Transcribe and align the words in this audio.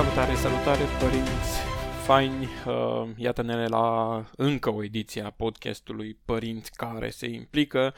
Salutare, 0.00 0.34
salutare 0.34 0.84
părinți 1.00 1.58
faini! 2.04 2.48
Uh, 2.66 3.08
iată-ne 3.16 3.66
la 3.66 4.24
încă 4.36 4.72
o 4.72 4.84
ediție 4.84 5.22
a 5.22 5.30
podcastului 5.30 6.18
Părinți 6.24 6.70
care 6.72 7.10
se 7.10 7.26
implică, 7.26 7.94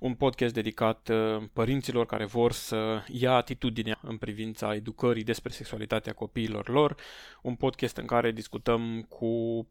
un 0.00 0.14
podcast 0.14 0.54
dedicat 0.54 1.08
uh, 1.08 1.42
părinților 1.52 2.06
care 2.06 2.24
vor 2.24 2.52
să 2.52 3.02
ia 3.08 3.32
atitudinea 3.32 3.98
în 4.02 4.16
privința 4.16 4.74
educării 4.74 5.24
despre 5.24 5.52
sexualitatea 5.52 6.12
copiilor 6.12 6.68
lor, 6.68 6.96
un 7.42 7.54
podcast 7.54 7.96
în 7.96 8.06
care 8.06 8.30
discutăm 8.30 9.02
cu 9.08 9.26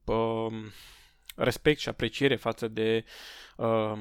uh, 0.05 0.53
respect 1.35 1.79
și 1.79 1.89
apreciere 1.89 2.35
față 2.35 2.67
de 2.67 3.05
uh, 3.57 3.93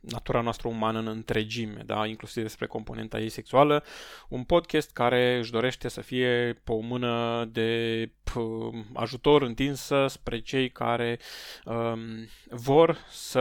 natura 0.00 0.40
noastră 0.40 0.68
umană 0.68 0.98
în 0.98 1.06
întregime, 1.06 1.82
da? 1.86 2.06
inclusiv 2.06 2.42
despre 2.42 2.66
componenta 2.66 3.20
ei 3.20 3.28
sexuală, 3.28 3.84
un 4.28 4.44
podcast 4.44 4.90
care 4.90 5.36
își 5.38 5.50
dorește 5.50 5.88
să 5.88 6.00
fie 6.00 6.60
pe 6.64 6.72
o 6.72 6.78
mână 6.78 7.44
de 7.52 8.10
p- 8.30 8.94
ajutor 8.94 9.42
întinsă 9.42 10.06
spre 10.08 10.40
cei 10.40 10.70
care 10.70 11.18
um, 11.64 12.28
vor 12.50 12.98
să 13.10 13.40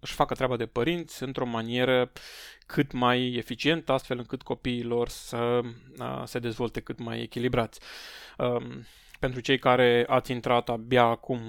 își 0.00 0.12
facă 0.12 0.34
treaba 0.34 0.56
de 0.56 0.66
părinți 0.66 1.22
într-o 1.22 1.46
manieră 1.46 2.12
cât 2.66 2.92
mai 2.92 3.32
eficientă, 3.32 3.92
astfel 3.92 4.18
încât 4.18 4.42
copiii 4.42 4.82
lor 4.82 5.08
să 5.08 5.60
uh, 5.98 6.22
se 6.24 6.38
dezvolte 6.38 6.80
cât 6.80 6.98
mai 6.98 7.20
echilibrați. 7.20 7.80
Um, 8.38 8.86
pentru 9.18 9.40
cei 9.40 9.58
care 9.58 10.04
ați 10.08 10.32
intrat 10.32 10.68
abia 10.68 11.02
acum 11.02 11.40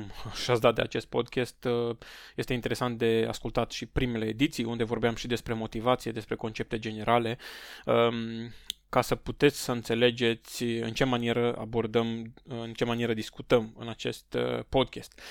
și 0.44 0.52
ați 0.52 0.62
dat 0.62 0.76
de 0.76 0.82
acest 0.82 1.06
podcast, 1.08 1.64
uh, 1.64 1.96
este 2.36 2.54
interesant 2.54 2.98
de 2.98 3.26
ascultat 3.28 3.72
și 3.72 3.86
primele 3.86 4.26
ediții, 4.26 4.64
unde 4.64 4.84
vorbeam 4.84 5.16
și 5.16 5.28
despre 5.28 5.54
motivație, 5.54 6.12
despre 6.12 6.36
concepte 6.36 6.80
generale, 6.80 7.38
um, 7.86 8.54
ca 8.90 9.02
să 9.02 9.16
puteți 9.16 9.64
să 9.64 9.72
înțelegeți 9.72 10.64
în 10.64 10.94
ce 10.94 11.04
manieră 11.04 11.56
abordăm, 11.58 12.34
în 12.48 12.74
ce 12.74 12.86
manieră 12.86 13.14
discutăm 13.14 13.76
în 13.78 13.90
acest 13.90 14.34
uh, 14.34 14.60
podcast. 14.70 15.22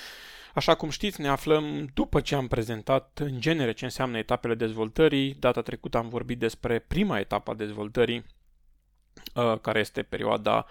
Așa 0.53 0.75
cum 0.75 0.89
știți, 0.89 1.21
ne 1.21 1.27
aflăm 1.27 1.89
după 1.93 2.21
ce 2.21 2.35
am 2.35 2.47
prezentat 2.47 3.19
în 3.21 3.39
genere 3.39 3.71
ce 3.71 3.85
înseamnă 3.85 4.17
etapele 4.17 4.55
dezvoltării. 4.55 5.33
Data 5.33 5.61
trecută 5.61 5.97
am 5.97 6.09
vorbit 6.09 6.39
despre 6.39 6.79
prima 6.79 7.19
etapă 7.19 7.51
a 7.51 7.55
dezvoltării, 7.55 8.25
uh, 9.35 9.59
care 9.61 9.79
este 9.79 10.03
perioada 10.03 10.53
0, 10.53 10.65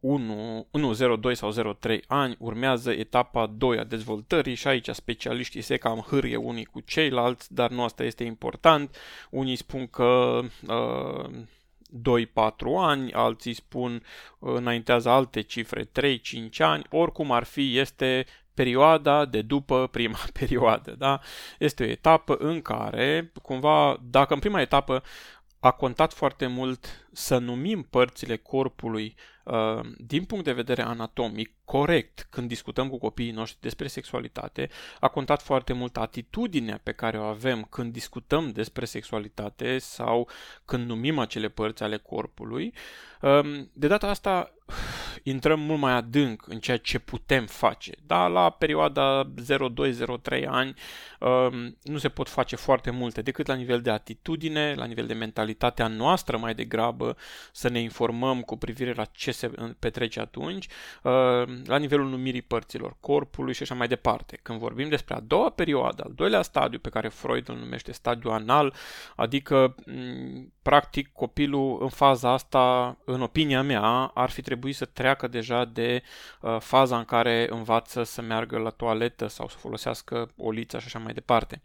1, 0.00 0.66
1, 0.70 0.92
0, 0.92 1.16
2 1.16 1.34
sau 1.34 1.50
0, 1.50 1.72
3 1.72 2.04
ani, 2.06 2.36
urmează 2.38 2.90
etapa 2.90 3.46
2 3.46 3.78
a 3.78 3.84
dezvoltării 3.84 4.54
și 4.54 4.68
aici 4.68 4.88
specialiștii 4.88 5.60
se 5.60 5.76
cam 5.76 5.98
hârie 5.98 6.36
unii 6.36 6.64
cu 6.64 6.80
ceilalți, 6.80 7.54
dar 7.54 7.70
nu 7.70 7.82
asta 7.82 8.04
este 8.04 8.24
important. 8.24 8.96
Unii 9.30 9.56
spun 9.56 9.86
că 9.86 10.40
uh, 10.68 11.30
2-4 12.20 12.24
ani, 12.78 13.12
alții 13.12 13.54
spun 13.54 14.02
uh, 14.38 14.52
înaintează 14.54 15.08
alte 15.08 15.40
cifre 15.40 15.84
3-5 15.84 15.88
ani, 16.58 16.84
oricum 16.90 17.30
ar 17.30 17.44
fi, 17.44 17.78
este 17.78 18.26
perioada 18.54 19.24
de 19.24 19.42
după 19.42 19.88
prima 19.90 20.18
perioadă. 20.38 20.94
Da? 20.98 21.20
Este 21.58 21.82
o 21.82 21.86
etapă 21.86 22.36
în 22.38 22.62
care, 22.62 23.32
cumva, 23.42 23.98
dacă 24.10 24.34
în 24.34 24.40
prima 24.40 24.60
etapă 24.60 25.02
a 25.64 25.70
contat 25.70 26.12
foarte 26.12 26.46
mult 26.46 27.08
să 27.12 27.38
numim 27.38 27.82
părțile 27.82 28.36
corpului 28.36 29.14
uh, 29.44 29.80
din 29.98 30.24
punct 30.24 30.44
de 30.44 30.52
vedere 30.52 30.82
anatomic 30.82 31.52
corect 31.64 32.26
când 32.30 32.48
discutăm 32.48 32.88
cu 32.88 32.98
copiii 32.98 33.30
noștri 33.30 33.60
despre 33.60 33.86
sexualitate. 33.86 34.68
A 35.00 35.08
contat 35.08 35.42
foarte 35.42 35.72
mult 35.72 35.96
atitudinea 35.96 36.80
pe 36.82 36.92
care 36.92 37.18
o 37.18 37.22
avem 37.22 37.62
când 37.62 37.92
discutăm 37.92 38.50
despre 38.50 38.84
sexualitate 38.84 39.78
sau 39.78 40.28
când 40.64 40.86
numim 40.86 41.18
acele 41.18 41.48
părți 41.48 41.82
ale 41.82 41.96
corpului. 41.96 42.74
Uh, 43.20 43.60
de 43.72 43.86
data 43.86 44.08
asta 44.08 44.52
intrăm 45.22 45.60
mult 45.60 45.80
mai 45.80 45.92
adânc 45.92 46.46
în 46.46 46.58
ceea 46.58 46.76
ce 46.76 46.98
putem 46.98 47.46
face. 47.46 47.92
Da, 48.06 48.26
la 48.26 48.50
perioada 48.50 49.32
0-2-0-3 50.32 50.44
ani 50.46 50.74
um, 51.20 51.76
nu 51.82 51.98
se 51.98 52.08
pot 52.08 52.28
face 52.28 52.56
foarte 52.56 52.90
multe 52.90 53.22
decât 53.22 53.46
la 53.46 53.54
nivel 53.54 53.80
de 53.80 53.90
atitudine, 53.90 54.74
la 54.74 54.84
nivel 54.84 55.06
de 55.06 55.14
mentalitatea 55.14 55.86
noastră 55.86 56.36
mai 56.36 56.54
degrabă, 56.54 57.16
să 57.52 57.68
ne 57.68 57.80
informăm 57.80 58.40
cu 58.40 58.56
privire 58.56 58.92
la 58.92 59.04
ce 59.04 59.32
se 59.32 59.50
petrece 59.78 60.20
atunci, 60.20 60.66
um, 61.02 61.51
la 61.64 61.76
nivelul 61.76 62.08
numirii 62.08 62.42
părților 62.42 62.96
corpului 63.00 63.54
și 63.54 63.62
așa 63.62 63.74
mai 63.74 63.88
departe. 63.88 64.38
Când 64.42 64.58
vorbim 64.58 64.88
despre 64.88 65.14
a 65.14 65.20
doua 65.20 65.50
perioadă, 65.50 66.02
al 66.06 66.12
doilea 66.14 66.42
stadiu 66.42 66.78
pe 66.78 66.88
care 66.88 67.08
Freud 67.08 67.48
îl 67.48 67.56
numește 67.56 67.92
stadiu 67.92 68.30
anal, 68.30 68.74
adică 69.16 69.74
practic 70.62 71.12
copilul 71.12 71.78
în 71.80 71.88
faza 71.88 72.30
asta, 72.32 72.96
în 73.04 73.22
opinia 73.22 73.62
mea, 73.62 74.10
ar 74.14 74.30
fi 74.30 74.42
trebuit 74.42 74.76
să 74.76 74.84
treacă 74.84 75.26
deja 75.26 75.64
de 75.64 76.02
uh, 76.40 76.56
faza 76.60 76.98
în 76.98 77.04
care 77.04 77.46
învață 77.50 78.02
să 78.02 78.22
meargă 78.22 78.58
la 78.58 78.70
toaletă 78.70 79.26
sau 79.26 79.48
să 79.48 79.56
folosească 79.58 80.30
o 80.36 80.50
liță 80.50 80.78
și 80.78 80.86
așa 80.86 80.98
mai 80.98 81.12
departe. 81.12 81.62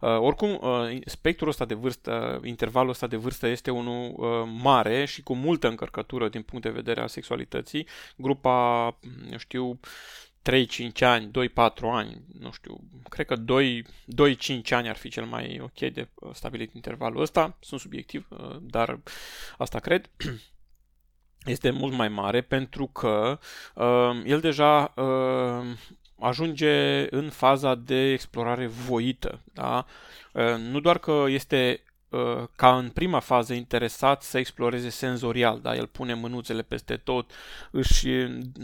Uh, 0.00 0.18
oricum, 0.20 0.58
uh, 0.62 0.98
spectrul 1.04 1.48
ăsta 1.48 1.64
de 1.64 1.74
vârstă, 1.74 2.40
intervalul 2.44 2.90
ăsta 2.90 3.06
de 3.06 3.16
vârstă 3.16 3.46
este 3.46 3.70
unul 3.70 4.14
uh, 4.16 4.48
mare 4.62 5.04
și 5.04 5.22
cu 5.22 5.34
multă 5.34 5.68
încărcătură 5.68 6.28
din 6.28 6.42
punct 6.42 6.64
de 6.64 6.70
vedere 6.70 7.00
al 7.00 7.08
sexualității. 7.08 7.86
Grupa, 8.16 8.84
eu 9.30 9.38
știu, 9.38 9.80
3-5 10.50 11.00
ani, 11.00 11.30
2-4 11.30 11.30
ani, 11.80 12.22
nu 12.38 12.50
știu, 12.52 12.80
cred 13.08 13.26
că 13.26 13.36
2-5 13.36 14.70
ani 14.70 14.88
ar 14.88 14.96
fi 14.96 15.08
cel 15.08 15.24
mai 15.24 15.60
ok 15.62 15.78
de 15.92 16.08
uh, 16.14 16.30
stabilit 16.34 16.74
intervalul 16.74 17.20
ăsta, 17.20 17.56
sunt 17.60 17.80
subiectiv, 17.80 18.26
uh, 18.30 18.56
dar 18.60 19.00
asta 19.58 19.78
cred. 19.78 20.10
Este 21.44 21.70
mult 21.70 21.92
mai 21.92 22.08
mare 22.08 22.40
pentru 22.40 22.86
că 22.86 23.38
uh, 23.74 24.22
el 24.24 24.40
deja 24.40 24.92
uh, 24.96 25.76
ajunge 26.20 27.06
în 27.14 27.30
faza 27.30 27.74
de 27.74 28.12
explorare 28.12 28.66
voită. 28.66 29.40
Da? 29.52 29.86
Uh, 30.32 30.56
nu 30.70 30.80
doar 30.80 30.98
că 30.98 31.24
este 31.28 31.80
Uh, 31.80 31.85
ca 32.56 32.76
în 32.76 32.88
prima 32.88 33.20
fază 33.20 33.52
interesat 33.54 34.22
să 34.22 34.38
exploreze 34.38 34.88
senzorial, 34.88 35.60
da? 35.60 35.76
El 35.76 35.86
pune 35.86 36.14
mânuțele 36.14 36.62
peste 36.62 36.96
tot, 36.96 37.32
își 37.70 38.08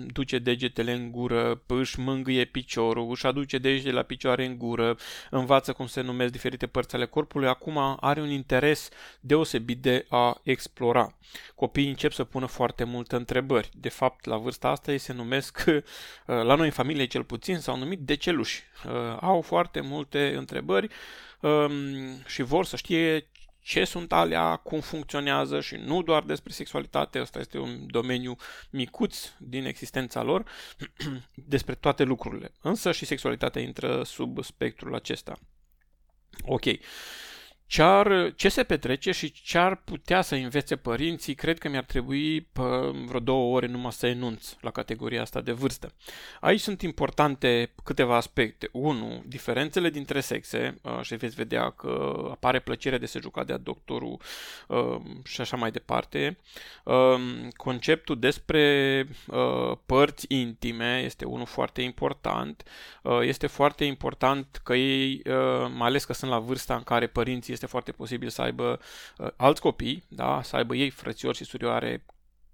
duce 0.06 0.38
degetele 0.38 0.92
în 0.92 1.10
gură, 1.10 1.62
își 1.66 2.00
mângâie 2.00 2.44
piciorul, 2.44 3.10
își 3.10 3.26
aduce 3.26 3.58
degetele 3.58 3.94
la 3.94 4.02
picioare 4.02 4.44
în 4.44 4.58
gură, 4.58 4.96
învață 5.30 5.72
cum 5.72 5.86
se 5.86 6.00
numesc 6.00 6.32
diferite 6.32 6.66
părți 6.66 6.94
ale 6.94 7.06
corpului, 7.06 7.48
acum 7.48 7.96
are 8.00 8.20
un 8.20 8.30
interes 8.30 8.88
deosebit 9.20 9.78
de 9.78 10.06
a 10.08 10.40
explora. 10.42 11.14
Copiii 11.54 11.88
încep 11.88 12.12
să 12.12 12.24
pună 12.24 12.46
foarte 12.46 12.84
multe 12.84 13.16
întrebări. 13.16 13.70
De 13.74 13.88
fapt, 13.88 14.24
la 14.24 14.36
vârsta 14.36 14.68
asta 14.68 14.92
ei 14.92 14.98
se 14.98 15.12
numesc, 15.12 15.64
uh, 15.66 15.82
la 16.26 16.54
noi 16.54 16.66
în 16.66 16.72
familie 16.72 17.06
cel 17.06 17.24
puțin, 17.24 17.58
s-au 17.58 17.76
numit 17.76 17.98
deceluși. 17.98 18.62
Uh, 18.86 19.16
au 19.20 19.40
foarte 19.40 19.80
multe 19.80 20.34
întrebări 20.36 20.88
um, 21.42 22.24
și 22.26 22.42
vor 22.42 22.64
să 22.64 22.76
știe 22.76 23.26
ce 23.62 23.84
sunt 23.84 24.12
alea, 24.12 24.56
cum 24.56 24.80
funcționează 24.80 25.60
și 25.60 25.74
nu 25.74 26.02
doar 26.02 26.22
despre 26.22 26.52
sexualitate, 26.52 27.20
ăsta 27.20 27.38
este 27.38 27.58
un 27.58 27.86
domeniu 27.86 28.36
micuț 28.70 29.32
din 29.38 29.66
existența 29.66 30.22
lor, 30.22 30.44
despre 31.34 31.74
toate 31.74 32.02
lucrurile. 32.02 32.52
Însă 32.60 32.92
și 32.92 33.04
sexualitatea 33.04 33.62
intră 33.62 34.02
sub 34.02 34.44
spectrul 34.44 34.94
acesta. 34.94 35.38
Ok. 36.44 36.64
Ce, 37.72 37.82
ar, 37.82 38.32
ce 38.36 38.48
se 38.48 38.62
petrece 38.62 39.10
și 39.10 39.32
ce 39.32 39.58
ar 39.58 39.76
putea 39.76 40.22
să 40.22 40.34
învețe 40.34 40.76
părinții, 40.76 41.34
cred 41.34 41.58
că 41.58 41.68
mi-ar 41.68 41.84
trebui 41.84 42.40
pe 42.40 42.62
vreo 43.06 43.20
două 43.20 43.54
ore 43.54 43.66
numai 43.66 43.92
să 43.92 44.06
enunț 44.06 44.54
la 44.60 44.70
categoria 44.70 45.20
asta 45.20 45.40
de 45.40 45.52
vârstă. 45.52 45.92
Aici 46.40 46.60
sunt 46.60 46.82
importante 46.82 47.72
câteva 47.84 48.16
aspecte. 48.16 48.68
Unu, 48.72 49.22
diferențele 49.26 49.90
dintre 49.90 50.20
sexe 50.20 50.80
uh, 50.82 51.00
și 51.02 51.14
veți 51.14 51.34
vedea 51.34 51.70
că 51.70 52.26
apare 52.30 52.58
plăcerea 52.58 52.98
de 52.98 53.06
se 53.06 53.18
juca 53.20 53.44
de 53.44 53.56
doctorul 53.56 54.20
uh, 54.68 54.96
și 55.24 55.40
așa 55.40 55.56
mai 55.56 55.70
departe. 55.70 56.38
Uh, 56.84 57.20
conceptul 57.56 58.18
despre 58.18 59.06
părți 59.86 60.26
intime 60.28 61.02
este 61.04 61.24
unul 61.24 61.46
foarte 61.46 61.82
important. 61.82 62.62
Este 63.20 63.46
foarte 63.46 63.84
important 63.84 64.60
că 64.64 64.74
ei, 64.74 65.22
mai 65.74 65.88
ales 65.88 66.04
că 66.04 66.12
sunt 66.12 66.30
la 66.30 66.38
vârsta 66.38 66.74
în 66.74 66.82
care 66.82 67.06
părinții 67.06 67.52
este 67.62 67.74
foarte 67.74 67.92
posibil 67.92 68.28
să 68.28 68.42
aibă 68.42 68.80
uh, 69.18 69.28
alți 69.36 69.60
copii, 69.60 70.04
da? 70.08 70.42
să 70.42 70.56
aibă 70.56 70.74
ei 70.74 70.90
frățiori 70.90 71.36
și 71.36 71.44
surioare 71.44 72.04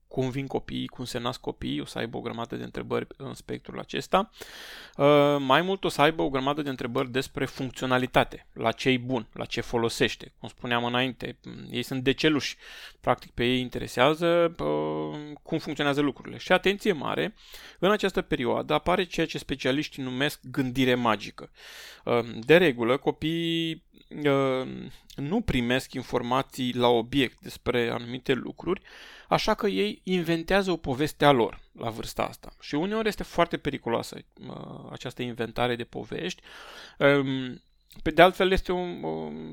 cum 0.09 0.31
vin 0.31 0.47
copiii, 0.47 0.87
cum 0.87 1.05
se 1.05 1.19
nasc 1.19 1.41
copiii, 1.41 1.81
o 1.81 1.85
să 1.85 1.99
aibă 1.99 2.17
o 2.17 2.21
grămadă 2.21 2.57
de 2.57 2.65
întrebări 2.65 3.07
în 3.17 3.35
spectrul 3.35 3.79
acesta. 3.79 4.31
Uh, 4.97 5.37
mai 5.39 5.63
mult 5.63 5.85
o 5.85 5.89
să 5.89 6.01
aibă 6.03 6.23
o 6.23 6.29
grămadă 6.29 6.63
de 6.63 6.69
întrebări 6.69 7.11
despre 7.11 7.45
funcționalitate, 7.45 8.47
la 8.53 8.73
ce 8.73 8.89
e 8.89 8.97
bun, 8.97 9.29
la 9.33 9.45
ce 9.45 9.61
folosește. 9.61 10.33
Cum 10.39 10.49
spuneam 10.49 10.85
înainte, 10.85 11.39
ei 11.71 11.83
sunt 11.83 12.03
deceluși, 12.03 12.57
practic 13.01 13.31
pe 13.31 13.45
ei 13.45 13.61
interesează 13.61 14.55
uh, 14.59 15.33
cum 15.43 15.59
funcționează 15.59 16.01
lucrurile. 16.01 16.37
Și 16.37 16.53
atenție 16.53 16.93
mare, 16.93 17.35
în 17.79 17.91
această 17.91 18.23
perioadă 18.23 18.75
apare 18.75 19.05
ceea 19.05 19.27
ce 19.27 19.39
specialiștii 19.39 20.03
numesc 20.03 20.41
gândire 20.51 20.95
magică. 20.95 21.51
Uh, 22.05 22.19
de 22.41 22.57
regulă, 22.57 22.97
copiii 22.97 23.87
nu 25.17 25.41
primesc 25.41 25.93
informații 25.93 26.75
la 26.75 26.89
obiect 26.89 27.41
despre 27.41 27.91
anumite 27.91 28.33
lucruri, 28.33 28.83
așa 29.29 29.55
că 29.55 29.67
ei 29.67 30.01
inventează 30.03 30.71
o 30.71 30.77
poveste 30.77 31.25
a 31.25 31.31
lor 31.31 31.61
la 31.73 31.91
vârsta 31.91 32.23
asta. 32.23 32.53
Și 32.61 32.75
uneori 32.75 33.09
este 33.09 33.23
foarte 33.23 33.57
periculoasă 33.57 34.17
această 34.91 35.23
inventare 35.23 35.77
de 35.77 35.85
povești. 35.85 36.43
Um, 36.99 37.63
pe 38.03 38.11
de 38.11 38.23
altfel, 38.23 38.51
este 38.51 38.73
un, 38.73 39.03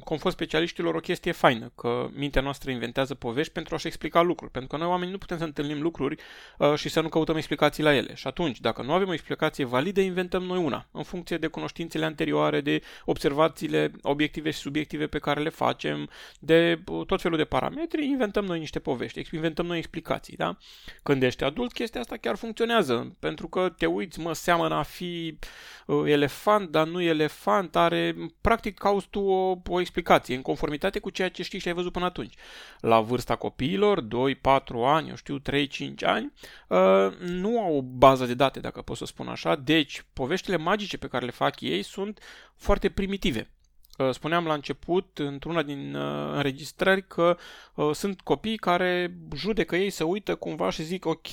conform 0.04 0.34
specialiștilor 0.34 0.96
o 0.96 1.00
chestie 1.00 1.32
faină, 1.32 1.72
că 1.76 2.10
mintea 2.14 2.42
noastră 2.42 2.72
inventează 2.72 3.16
povești 3.16 3.54
pentru 3.54 3.76
a-și 3.76 3.88
explica 3.88 4.22
lucruri. 4.22 4.52
Pentru 4.52 4.70
că 4.70 4.78
noi 4.78 4.92
oamenii 4.92 5.12
nu 5.12 5.18
putem 5.18 5.38
să 5.38 5.44
întâlnim 5.44 5.82
lucruri 5.82 6.16
uh, 6.58 6.74
și 6.76 6.90
să 6.90 7.02
nu 7.02 7.10
căutăm 7.10 7.36
explicații 7.36 7.84
la 7.84 7.96
ele. 7.96 8.16
Și 8.16 8.28
atunci, 8.28 8.60
dacă 8.60 8.82
nu 8.82 8.92
avem 8.94 9.08
o 9.08 9.14
explicație 9.14 9.66
validă, 9.66 10.02
inventăm 10.02 10.44
noi 10.44 10.58
una, 10.58 10.88
în 10.92 11.04
funcție 11.04 11.38
de 11.38 11.48
cunoștințele 11.48 12.06
anterioare, 12.06 12.62
de 12.62 12.82
observațiile 13.06 13.92
obiective 14.02 14.52
și 14.52 14.60
subiective 14.60 15.08
pe 15.08 15.20
care 15.20 15.42
le 15.42 15.50
facem, 15.50 16.10
de 16.40 16.82
uh, 16.92 17.06
tot 17.06 17.22
felul 17.22 17.38
de 17.38 17.46
parametri, 17.46 18.06
inventăm 18.06 18.46
noi 18.46 18.60
niște 18.60 18.80
povești, 18.80 19.28
inventăm 19.32 19.66
noi 19.66 19.78
explicații. 19.78 20.38
Da? 20.38 20.58
Când 21.04 21.24
ești 21.24 21.44
adult, 21.44 21.74
chestia 21.74 22.02
asta 22.02 22.18
chiar 22.18 22.36
funcționează, 22.36 23.16
pentru 23.20 23.48
că 23.48 23.74
te 23.78 23.86
uiți, 23.86 24.20
mă, 24.20 24.34
seamănă 24.34 24.76
a 24.76 24.84
fi 24.84 25.38
uh, 25.86 26.04
elefant, 26.06 26.70
dar 26.70 26.88
nu 26.88 27.02
elefant, 27.02 27.76
are 27.76 28.16
practic 28.42 28.78
cauți 28.78 29.08
tu 29.10 29.20
o, 29.20 29.58
o 29.68 29.80
explicație 29.80 30.36
în 30.36 30.42
conformitate 30.42 31.00
cu 31.00 31.10
ceea 31.10 31.30
ce 31.30 31.44
știi 31.44 31.60
și 31.60 31.68
ai 31.68 31.74
văzut 31.74 31.92
până 31.92 32.06
atunci. 32.06 32.34
La 32.80 33.02
vârsta 33.02 33.36
copiilor, 33.36 34.02
2, 34.02 34.36
4 34.36 34.84
ani, 34.84 35.10
eu 35.10 35.16
știu, 35.16 35.40
3, 35.40 35.68
5 35.68 36.04
ani, 36.04 36.34
uh, 36.68 37.18
nu 37.20 37.62
au 37.62 37.78
o 37.78 37.82
bază 37.82 38.26
de 38.26 38.34
date, 38.34 38.60
dacă 38.60 38.82
pot 38.82 38.98
să 38.98 39.06
spun 39.06 39.28
așa, 39.28 39.56
deci 39.56 40.06
poveștile 40.14 40.58
magice 40.58 40.98
pe 40.98 41.08
care 41.08 41.26
le 41.26 41.32
fac 41.32 41.62
ei 41.62 41.82
sunt 41.84 42.20
foarte 42.56 42.90
primitive. 42.90 43.50
Uh, 43.98 44.10
spuneam 44.12 44.46
la 44.46 44.54
început, 44.54 45.18
într-una 45.18 45.62
din 45.62 45.96
uh, 45.96 46.32
înregistrări, 46.34 47.08
că 47.08 47.38
uh, 47.76 47.92
sunt 47.94 48.22
copii 48.22 48.58
care 48.58 49.18
judecă 49.36 49.76
ei, 49.76 49.90
să 49.90 50.04
uită 50.04 50.36
cumva 50.36 50.70
și 50.70 50.84
zic, 50.84 51.06
ok, 51.06 51.28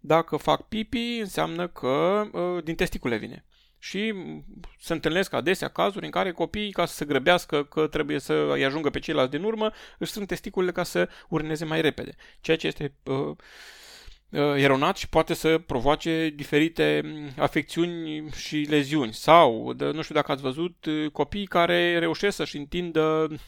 dacă 0.00 0.36
fac 0.36 0.68
pipi, 0.68 1.18
înseamnă 1.18 1.68
că 1.68 2.24
uh, 2.32 2.64
din 2.64 2.74
testicule 2.74 3.16
vine. 3.16 3.44
Și 3.84 4.14
se 4.78 4.92
întâlnesc 4.92 5.32
adesea 5.32 5.68
cazuri 5.68 6.04
în 6.04 6.10
care 6.10 6.32
copiii, 6.32 6.72
ca 6.72 6.86
să 6.86 6.94
se 6.94 7.04
grăbească 7.04 7.64
că 7.64 7.86
trebuie 7.86 8.18
să 8.18 8.32
îi 8.52 8.64
ajungă 8.64 8.90
pe 8.90 8.98
ceilalți 8.98 9.30
din 9.30 9.42
urmă, 9.42 9.70
își 9.98 10.10
strâng 10.10 10.28
testiculele 10.28 10.72
ca 10.72 10.82
să 10.82 11.08
urneze 11.28 11.64
mai 11.64 11.80
repede. 11.80 12.14
Ceea 12.40 12.56
ce 12.56 12.66
este 12.66 12.94
uh, 13.02 13.36
uh, 14.30 14.54
eronat 14.56 14.96
și 14.96 15.08
poate 15.08 15.34
să 15.34 15.58
provoace 15.58 16.32
diferite 16.34 17.00
mm, 17.04 17.28
afecțiuni 17.36 18.30
și 18.30 18.56
leziuni. 18.56 19.12
Sau, 19.12 19.72
de, 19.72 19.84
nu 19.84 20.02
știu 20.02 20.14
dacă 20.14 20.32
ați 20.32 20.42
văzut, 20.42 20.84
uh, 20.84 21.10
copii 21.10 21.46
care 21.46 21.98
reușesc 21.98 22.36
să-și 22.36 22.56
întindă 22.56 23.28
Uh, 23.30 23.38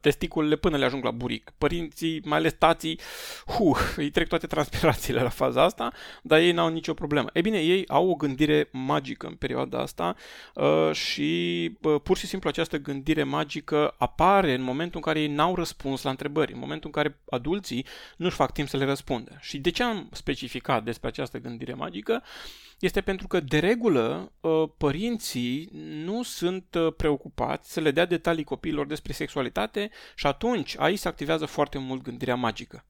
testiculele 0.00 0.56
până 0.56 0.76
le 0.76 0.84
ajung 0.84 1.04
la 1.04 1.10
buric. 1.10 1.52
Părinții, 1.58 2.20
mai 2.24 2.38
ales 2.38 2.52
tații, 2.52 3.00
hu, 3.46 3.76
îi 3.96 4.10
trec 4.10 4.28
toate 4.28 4.46
transpirațiile 4.46 5.22
la 5.22 5.28
faza 5.28 5.62
asta, 5.62 5.92
dar 6.22 6.38
ei 6.38 6.52
n-au 6.52 6.68
nicio 6.68 6.94
problemă. 6.94 7.28
E 7.32 7.40
bine, 7.40 7.58
ei 7.58 7.88
au 7.88 8.10
o 8.10 8.14
gândire 8.14 8.68
magică 8.72 9.26
în 9.26 9.34
perioada 9.34 9.78
asta 9.78 10.16
uh, 10.54 10.92
și 10.92 11.70
uh, 11.82 12.00
pur 12.02 12.16
și 12.16 12.26
simplu 12.26 12.48
această 12.48 12.78
gândire 12.78 13.22
magică 13.22 13.94
apare 13.98 14.54
în 14.54 14.62
momentul 14.62 14.96
în 14.96 15.02
care 15.02 15.20
ei 15.20 15.28
n-au 15.34 15.54
răspuns 15.54 16.02
la 16.02 16.10
întrebări, 16.10 16.52
în 16.52 16.58
momentul 16.58 16.90
în 16.94 17.02
care 17.02 17.18
adulții 17.30 17.86
nu-și 18.16 18.36
fac 18.36 18.52
timp 18.52 18.68
să 18.68 18.76
le 18.76 18.84
răspundă. 18.84 19.38
Și 19.40 19.58
de 19.58 19.70
ce 19.70 19.82
am 19.82 20.08
specificat 20.12 20.84
despre 20.84 21.08
această 21.08 21.38
gândire 21.38 21.74
magică? 21.74 22.22
Este 22.78 23.00
pentru 23.00 23.26
că, 23.26 23.40
de 23.40 23.58
regulă, 23.58 24.32
uh, 24.40 24.68
părinții 24.76 25.68
nu 26.04 26.22
sunt 26.22 26.74
uh, 26.74 26.94
preocupați 26.96 27.72
să 27.72 27.80
le 27.80 27.90
dea 27.90 28.04
detalii 28.04 28.44
copiilor 28.44 28.86
despre 28.86 29.12
sexualitate 29.12 29.90
și 30.14 30.26
atunci 30.26 30.76
aici 30.78 30.98
se 30.98 31.08
activează 31.08 31.46
foarte 31.46 31.78
mult 31.78 32.02
gândirea 32.02 32.34
magică. 32.34 32.84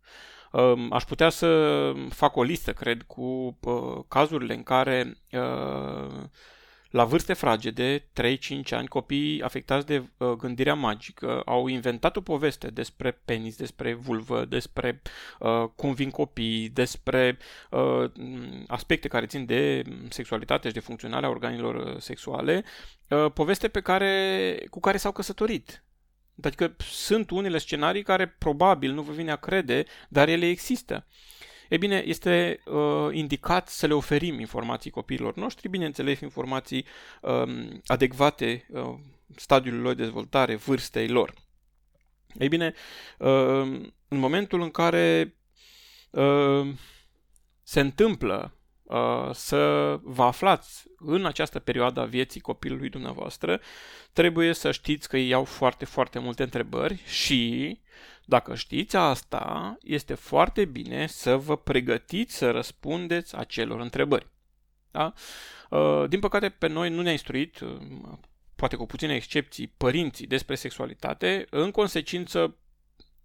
Um, 0.52 0.92
aș 0.92 1.04
putea 1.04 1.28
să 1.28 1.92
fac 2.08 2.36
o 2.36 2.42
listă, 2.42 2.72
cred, 2.72 3.02
cu 3.02 3.58
uh, 3.60 4.04
cazurile 4.08 4.54
în 4.54 4.62
care 4.62 5.16
la 6.90 7.04
vârste 7.04 7.32
fragede, 7.32 7.98
3-5 7.98 8.04
ani, 8.70 8.88
copiii 8.88 9.42
afectați 9.42 9.86
de 9.86 10.02
uh, 10.16 10.30
gândirea 10.30 10.74
magică 10.74 11.42
au 11.44 11.66
inventat 11.66 12.16
o 12.16 12.20
poveste 12.20 12.68
despre 12.68 13.20
penis, 13.24 13.56
despre 13.56 13.94
vulvă, 13.94 14.44
despre 14.44 15.02
uh, 15.38 15.64
cum 15.76 15.94
vin 15.94 16.10
copiii, 16.10 16.68
despre 16.68 17.38
uh, 17.70 18.10
aspecte 18.66 19.08
care 19.08 19.26
țin 19.26 19.46
de 19.46 19.82
sexualitate 20.08 20.68
și 20.68 20.74
de 20.74 20.80
funcționarea 20.80 21.30
organelor 21.30 21.74
uh, 21.74 22.00
sexuale, 22.00 22.64
uh, 23.08 23.32
poveste 23.32 23.68
pe 23.68 23.80
care, 23.80 24.66
cu 24.70 24.80
care 24.80 24.96
s-au 24.96 25.12
căsătorit. 25.12 25.82
Adică 26.42 26.76
sunt 26.78 27.30
unele 27.30 27.58
scenarii 27.58 28.02
care 28.02 28.26
probabil 28.26 28.92
nu 28.92 29.02
vă 29.02 29.12
vine 29.12 29.30
a 29.30 29.36
crede, 29.36 29.84
dar 30.08 30.28
ele 30.28 30.48
există. 30.48 31.06
E 31.68 31.76
bine, 31.76 32.02
este 32.06 32.60
uh, 32.64 33.08
indicat 33.12 33.68
să 33.68 33.86
le 33.86 33.94
oferim 33.94 34.40
informații 34.40 34.90
copiilor 34.90 35.36
noștri, 35.36 35.68
bineînțeles 35.68 36.20
informații 36.20 36.84
um, 37.22 37.82
adecvate 37.86 38.66
uh, 38.70 38.94
stadiului 39.36 39.80
lor 39.80 39.94
de 39.94 40.02
dezvoltare, 40.02 40.54
vârstei 40.54 41.08
lor. 41.08 41.34
Ei 42.38 42.48
bine, 42.48 42.74
uh, 43.18 43.80
în 44.08 44.18
momentul 44.18 44.60
în 44.60 44.70
care 44.70 45.36
uh, 46.10 46.68
se 47.62 47.80
întâmplă 47.80 48.52
uh, 48.52 48.57
să 49.32 49.94
vă 50.02 50.22
aflați 50.22 50.84
în 50.98 51.26
această 51.26 51.58
perioadă 51.58 52.00
a 52.00 52.04
vieții 52.04 52.40
copilului 52.40 52.88
dumneavoastră, 52.88 53.60
trebuie 54.12 54.52
să 54.52 54.70
știți 54.70 55.08
că 55.08 55.16
ei 55.16 55.32
au 55.32 55.44
foarte, 55.44 55.84
foarte 55.84 56.18
multe 56.18 56.42
întrebări 56.42 57.02
și 57.06 57.80
dacă 58.24 58.54
știți 58.54 58.96
asta, 58.96 59.76
este 59.80 60.14
foarte 60.14 60.64
bine 60.64 61.06
să 61.06 61.36
vă 61.36 61.56
pregătiți 61.56 62.36
să 62.36 62.50
răspundeți 62.50 63.36
acelor 63.36 63.80
întrebări. 63.80 64.26
Da? 64.90 65.12
Uh, 65.70 66.04
din 66.08 66.20
păcate, 66.20 66.48
pe 66.48 66.66
noi 66.66 66.90
nu 66.90 67.02
ne-a 67.02 67.12
instruit, 67.12 67.60
uh, 67.60 67.76
poate 68.56 68.76
cu 68.76 68.86
puține 68.86 69.14
excepții, 69.14 69.66
părinții 69.66 70.26
despre 70.26 70.54
sexualitate. 70.54 71.46
În 71.50 71.70
consecință, 71.70 72.56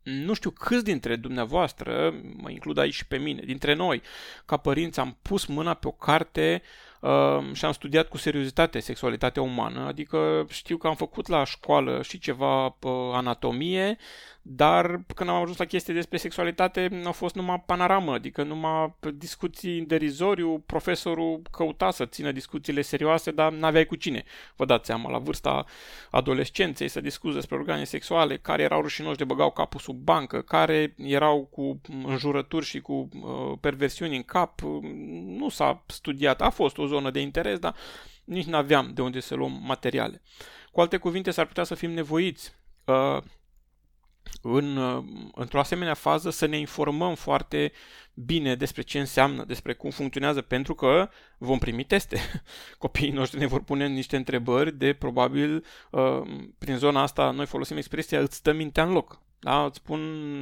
nu 0.03 0.33
știu 0.33 0.49
câți 0.49 0.83
dintre 0.83 1.15
dumneavoastră, 1.15 2.13
mă 2.35 2.49
includ 2.49 2.77
aici 2.77 2.93
și 2.93 3.05
pe 3.05 3.17
mine, 3.17 3.41
dintre 3.45 3.73
noi, 3.73 4.01
ca 4.45 4.57
părinți 4.57 4.99
am 4.99 5.17
pus 5.21 5.45
mâna 5.45 5.73
pe 5.73 5.87
o 5.87 5.91
carte 5.91 6.61
uh, 7.03 7.53
și 7.53 7.65
am 7.65 7.71
studiat 7.71 8.07
cu 8.07 8.17
seriozitate 8.17 8.79
sexualitatea 8.79 9.41
umană, 9.41 9.85
adică 9.85 10.45
știu 10.49 10.77
că 10.77 10.87
am 10.87 10.95
făcut 10.95 11.27
la 11.27 11.43
școală 11.43 12.01
și 12.01 12.19
ceva 12.19 12.65
uh, 12.65 12.91
anatomie, 13.13 13.97
dar 14.45 15.03
când 15.15 15.29
am 15.29 15.41
ajuns 15.41 15.57
la 15.57 15.65
chestii 15.65 15.93
despre 15.93 16.17
sexualitate 16.17 17.01
au 17.05 17.11
fost 17.11 17.35
numai 17.35 17.63
panoramă, 17.65 18.13
adică 18.13 18.43
numai 18.43 18.93
discuții 19.13 19.77
în 19.79 19.87
derizoriu, 19.87 20.63
profesorul 20.65 21.41
căuta 21.51 21.91
să 21.91 22.05
țină 22.05 22.31
discuțiile 22.31 22.81
serioase, 22.81 23.31
dar 23.31 23.51
n-aveai 23.51 23.85
cu 23.85 23.95
cine. 23.95 24.23
Vă 24.55 24.65
dați 24.65 24.85
seama, 24.85 25.09
la 25.09 25.17
vârsta 25.17 25.65
adolescenței 26.11 26.87
să 26.87 27.01
discuți 27.01 27.35
despre 27.35 27.55
organe 27.55 27.83
sexuale, 27.83 28.37
care 28.37 28.63
erau 28.63 28.81
rușinoși 28.81 29.17
de 29.17 29.23
băgau 29.23 29.51
capul 29.51 29.79
sub 29.79 29.95
bancă, 29.95 30.41
care 30.41 30.93
erau 30.97 31.47
cu 31.51 31.81
înjurături 32.05 32.65
și 32.65 32.81
cu 32.81 32.93
uh, 32.93 33.57
perversiuni 33.59 34.15
în 34.15 34.23
cap, 34.23 34.61
nu 35.25 35.49
s-a 35.49 35.83
studiat, 35.87 36.41
a 36.41 36.49
fost 36.49 36.77
o 36.77 36.87
zonă 36.93 37.11
de 37.11 37.19
interes, 37.19 37.59
dar 37.59 37.75
nici 38.23 38.45
nu 38.45 38.55
aveam 38.55 38.91
de 38.93 39.01
unde 39.01 39.19
să 39.19 39.35
luăm 39.35 39.61
materiale. 39.65 40.21
Cu 40.71 40.81
alte 40.81 40.97
cuvinte, 40.97 41.31
s-ar 41.31 41.45
putea 41.45 41.63
să 41.63 41.75
fim 41.75 41.91
nevoiți 41.91 42.55
uh, 42.85 43.17
în, 44.41 44.79
într-o 45.35 45.59
asemenea 45.59 45.93
fază 45.93 46.29
să 46.29 46.45
ne 46.45 46.57
informăm 46.57 47.15
foarte 47.15 47.71
bine 48.13 48.55
despre 48.55 48.81
ce 48.81 48.99
înseamnă, 48.99 49.43
despre 49.43 49.73
cum 49.73 49.89
funcționează, 49.89 50.41
pentru 50.41 50.75
că 50.75 51.09
vom 51.37 51.57
primi 51.57 51.83
teste. 51.83 52.19
Copiii 52.77 53.11
noștri 53.11 53.39
ne 53.39 53.45
vor 53.45 53.63
pune 53.63 53.87
niște 53.87 54.15
întrebări 54.15 54.77
de 54.77 54.93
probabil, 54.93 55.65
uh, 55.91 56.21
prin 56.57 56.77
zona 56.77 57.01
asta 57.01 57.31
noi 57.31 57.45
folosim 57.45 57.77
expresia 57.77 58.19
îți 58.19 58.35
stă 58.35 58.53
mintea 58.53 58.83
în 58.83 58.91
loc. 58.91 59.21
Da? 59.39 59.65
Îți, 59.65 59.77
spun, 59.77 60.01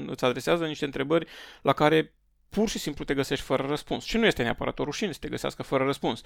îți 0.10 0.25
adresează 0.25 0.65
niște 0.65 0.86
întrebări 0.86 1.27
la 1.62 1.74
care 1.74 2.13
pur 2.51 2.70
și 2.70 2.79
simplu 2.79 3.03
te 3.03 3.13
găsești 3.13 3.46
fără 3.46 3.65
răspuns. 3.67 4.03
Și 4.03 4.17
nu 4.17 4.25
este 4.25 4.43
neapărat 4.43 4.79
o 4.79 4.84
rușine 4.84 5.12
să 5.12 5.17
te 5.22 5.27
găsească 5.29 5.63
fără 5.63 5.84
răspuns. 5.84 6.22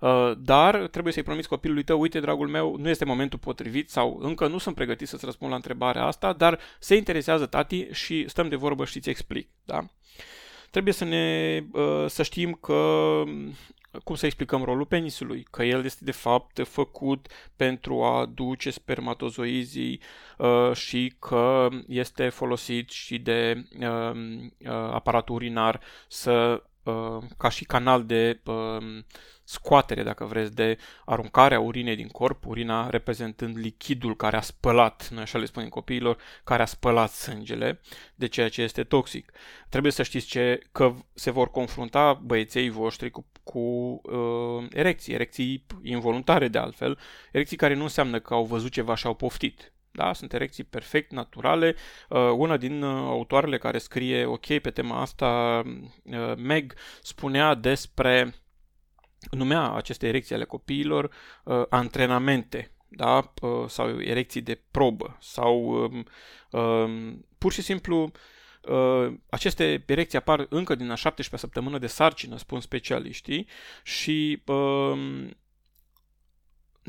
Uh, 0.00 0.32
dar 0.38 0.86
trebuie 0.86 1.12
să-i 1.12 1.22
promiți 1.22 1.48
copilului 1.48 1.82
tău, 1.82 2.00
uite, 2.00 2.20
dragul 2.20 2.48
meu, 2.48 2.76
nu 2.76 2.88
este 2.88 3.04
momentul 3.04 3.38
potrivit 3.38 3.90
sau 3.90 4.18
încă 4.22 4.46
nu 4.46 4.58
sunt 4.58 4.74
pregătit 4.74 5.08
să-ți 5.08 5.24
răspund 5.24 5.50
la 5.50 5.56
întrebarea 5.56 6.04
asta, 6.04 6.32
dar 6.32 6.58
se 6.78 6.96
interesează 6.96 7.46
tati 7.46 7.88
și 7.92 8.28
stăm 8.28 8.48
de 8.48 8.56
vorbă 8.56 8.84
și 8.84 9.00
ți 9.00 9.10
explic. 9.10 9.48
Da? 9.64 9.84
Trebuie 10.70 10.92
să 10.94 11.04
ne 11.04 11.60
uh, 11.72 12.06
să 12.06 12.22
știm 12.22 12.52
că 12.52 13.22
cum 14.04 14.14
să 14.14 14.26
explicăm 14.26 14.62
rolul 14.62 14.86
penisului, 14.86 15.46
că 15.50 15.62
el 15.64 15.84
este 15.84 16.04
de 16.04 16.12
fapt 16.12 16.60
făcut 16.66 17.26
pentru 17.56 18.02
a 18.02 18.26
duce 18.26 18.70
spermatozoizii 18.70 20.00
uh, 20.38 20.72
și 20.72 21.14
că 21.18 21.68
este 21.86 22.28
folosit 22.28 22.90
și 22.90 23.18
de 23.18 23.64
uh, 23.80 24.10
uh, 24.14 24.70
aparatul 24.70 25.34
urinar 25.34 25.80
să 26.08 26.62
uh, 26.82 27.18
ca 27.36 27.48
și 27.48 27.64
canal 27.64 28.04
de 28.04 28.40
uh, 28.44 29.02
scoatere, 29.48 30.02
dacă 30.02 30.24
vreți, 30.24 30.54
de 30.54 30.78
aruncarea 31.04 31.60
urinei 31.60 31.96
din 31.96 32.08
corp, 32.08 32.46
urina 32.46 32.90
reprezentând 32.90 33.58
lichidul 33.58 34.16
care 34.16 34.36
a 34.36 34.40
spălat, 34.40 35.08
noi 35.10 35.22
așa 35.22 35.38
le 35.38 35.44
spunem 35.44 35.68
copiilor, 35.68 36.16
care 36.44 36.62
a 36.62 36.64
spălat 36.64 37.10
sângele 37.10 37.80
de 38.14 38.26
ceea 38.26 38.48
ce 38.48 38.62
este 38.62 38.84
toxic. 38.84 39.32
Trebuie 39.68 39.92
să 39.92 40.02
știți 40.02 40.26
ce, 40.26 40.60
că 40.72 40.94
se 41.14 41.30
vor 41.30 41.50
confrunta 41.50 42.12
băieței 42.12 42.68
voștri 42.68 43.10
cu, 43.10 43.26
cu 43.42 43.58
uh, 43.58 44.66
erecții, 44.70 45.14
erecții 45.14 45.66
involuntare 45.82 46.48
de 46.48 46.58
altfel, 46.58 46.98
erecții 47.32 47.56
care 47.56 47.74
nu 47.74 47.82
înseamnă 47.82 48.18
că 48.18 48.34
au 48.34 48.44
văzut 48.44 48.72
ceva 48.72 48.94
și 48.94 49.06
au 49.06 49.14
poftit. 49.14 49.72
Da? 49.90 50.12
Sunt 50.12 50.32
erecții 50.32 50.64
perfect 50.64 51.12
naturale. 51.12 51.74
Uh, 52.08 52.18
una 52.36 52.56
din 52.56 52.82
uh, 52.82 52.90
autoarele 52.90 53.58
care 53.58 53.78
scrie 53.78 54.24
ok 54.24 54.46
pe 54.46 54.70
tema 54.70 55.00
asta, 55.00 55.62
uh, 56.02 56.36
Meg, 56.36 56.74
spunea 57.02 57.54
despre 57.54 58.34
numea 59.30 59.72
aceste 59.72 60.06
erecții 60.06 60.34
ale 60.34 60.44
copiilor 60.44 61.10
uh, 61.44 61.62
antrenamente 61.68 62.70
da? 62.88 63.32
uh, 63.42 63.68
sau 63.68 64.00
erecții 64.00 64.40
de 64.40 64.60
probă 64.70 65.16
sau 65.20 65.84
uh, 65.84 66.04
uh, 66.50 67.12
pur 67.38 67.52
și 67.52 67.62
simplu 67.62 68.12
uh, 68.68 69.12
aceste 69.30 69.84
erecții 69.86 70.18
apar 70.18 70.46
încă 70.48 70.74
din 70.74 70.90
a 70.90 70.94
17 70.94 71.46
săptămână 71.46 71.78
de 71.78 71.86
sarcină, 71.86 72.36
spun 72.36 72.60
specialiștii, 72.60 73.46
și 73.82 74.42
uh, 74.46 75.28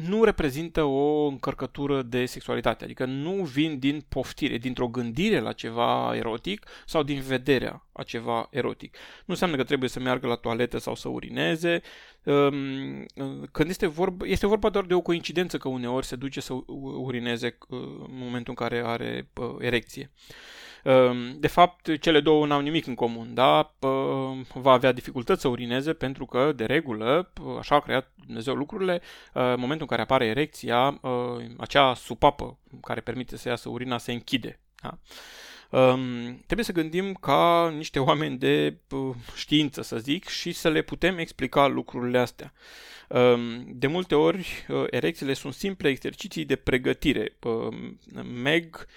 nu 0.07 0.23
reprezintă 0.23 0.83
o 0.83 1.25
încărcătură 1.25 2.01
de 2.01 2.25
sexualitate, 2.25 2.83
adică 2.83 3.05
nu 3.05 3.31
vin 3.31 3.79
din 3.79 4.05
poftire, 4.09 4.57
dintr-o 4.57 4.87
gândire 4.87 5.39
la 5.39 5.51
ceva 5.51 6.15
erotic 6.15 6.65
sau 6.85 7.03
din 7.03 7.21
vederea 7.21 7.85
a 7.91 8.03
ceva 8.03 8.47
erotic. 8.51 8.95
Nu 8.95 9.25
înseamnă 9.25 9.55
că 9.55 9.63
trebuie 9.63 9.89
să 9.89 9.99
meargă 9.99 10.27
la 10.27 10.35
toaletă 10.35 10.77
sau 10.77 10.95
să 10.95 11.09
urineze. 11.09 11.81
Ehm, 12.23 13.05
când 13.51 13.69
este 13.69 13.87
vorba, 13.87 14.25
este 14.25 14.47
vorba 14.47 14.69
doar 14.69 14.85
de 14.85 14.93
o 14.93 15.01
coincidență 15.01 15.57
că 15.57 15.67
uneori 15.67 16.05
se 16.05 16.15
duce 16.15 16.39
să 16.39 16.53
urineze 16.97 17.57
uh, 17.69 17.79
în 17.79 18.17
momentul 18.17 18.55
în 18.57 18.67
care 18.67 18.81
are 18.85 19.29
uh, 19.35 19.55
erecție. 19.59 20.11
Ehm, 20.83 21.39
de 21.39 21.47
fapt, 21.47 21.97
cele 21.99 22.19
două 22.19 22.45
n-au 22.45 22.59
nimic 22.59 22.87
în 22.87 22.95
comun, 22.95 23.33
da? 23.33 23.75
Va 24.53 24.71
avea 24.71 24.91
dificultăți 24.91 25.41
să 25.41 25.47
urineze 25.47 25.93
pentru 25.93 26.25
că, 26.25 26.51
de 26.55 26.65
regulă, 26.65 27.31
așa 27.59 27.75
a 27.75 27.79
creat 27.79 28.11
Dumnezeu 28.25 28.53
lucrurile, 28.53 29.01
în 29.33 29.59
momentul 29.59 29.81
în 29.81 29.87
care 29.87 30.01
apare 30.01 30.25
erecția, 30.25 30.99
acea 31.57 31.93
supapă 31.93 32.57
care 32.81 33.01
permite 33.01 33.37
să 33.37 33.49
iasă 33.49 33.69
urina 33.69 33.97
se 33.97 34.11
închide. 34.11 34.59
Da? 34.81 34.97
Um, 35.71 36.43
trebuie 36.45 36.65
să 36.65 36.71
gândim 36.71 37.13
ca 37.13 37.73
niște 37.75 37.99
oameni 37.99 38.37
de 38.37 38.77
uh, 38.89 39.15
știință, 39.35 39.81
să 39.81 39.97
zic, 39.97 40.27
și 40.27 40.51
să 40.51 40.69
le 40.69 40.81
putem 40.81 41.17
explica 41.17 41.67
lucrurile 41.67 42.17
astea. 42.19 42.53
Um, 43.07 43.65
de 43.67 43.87
multe 43.87 44.15
ori, 44.15 44.65
uh, 44.67 44.83
erecțiile 44.89 45.33
sunt 45.33 45.53
simple 45.53 45.89
exerciții 45.89 46.45
de 46.45 46.55
pregătire. 46.55 47.37
Uh, 47.43 47.77
Meg 48.23 48.87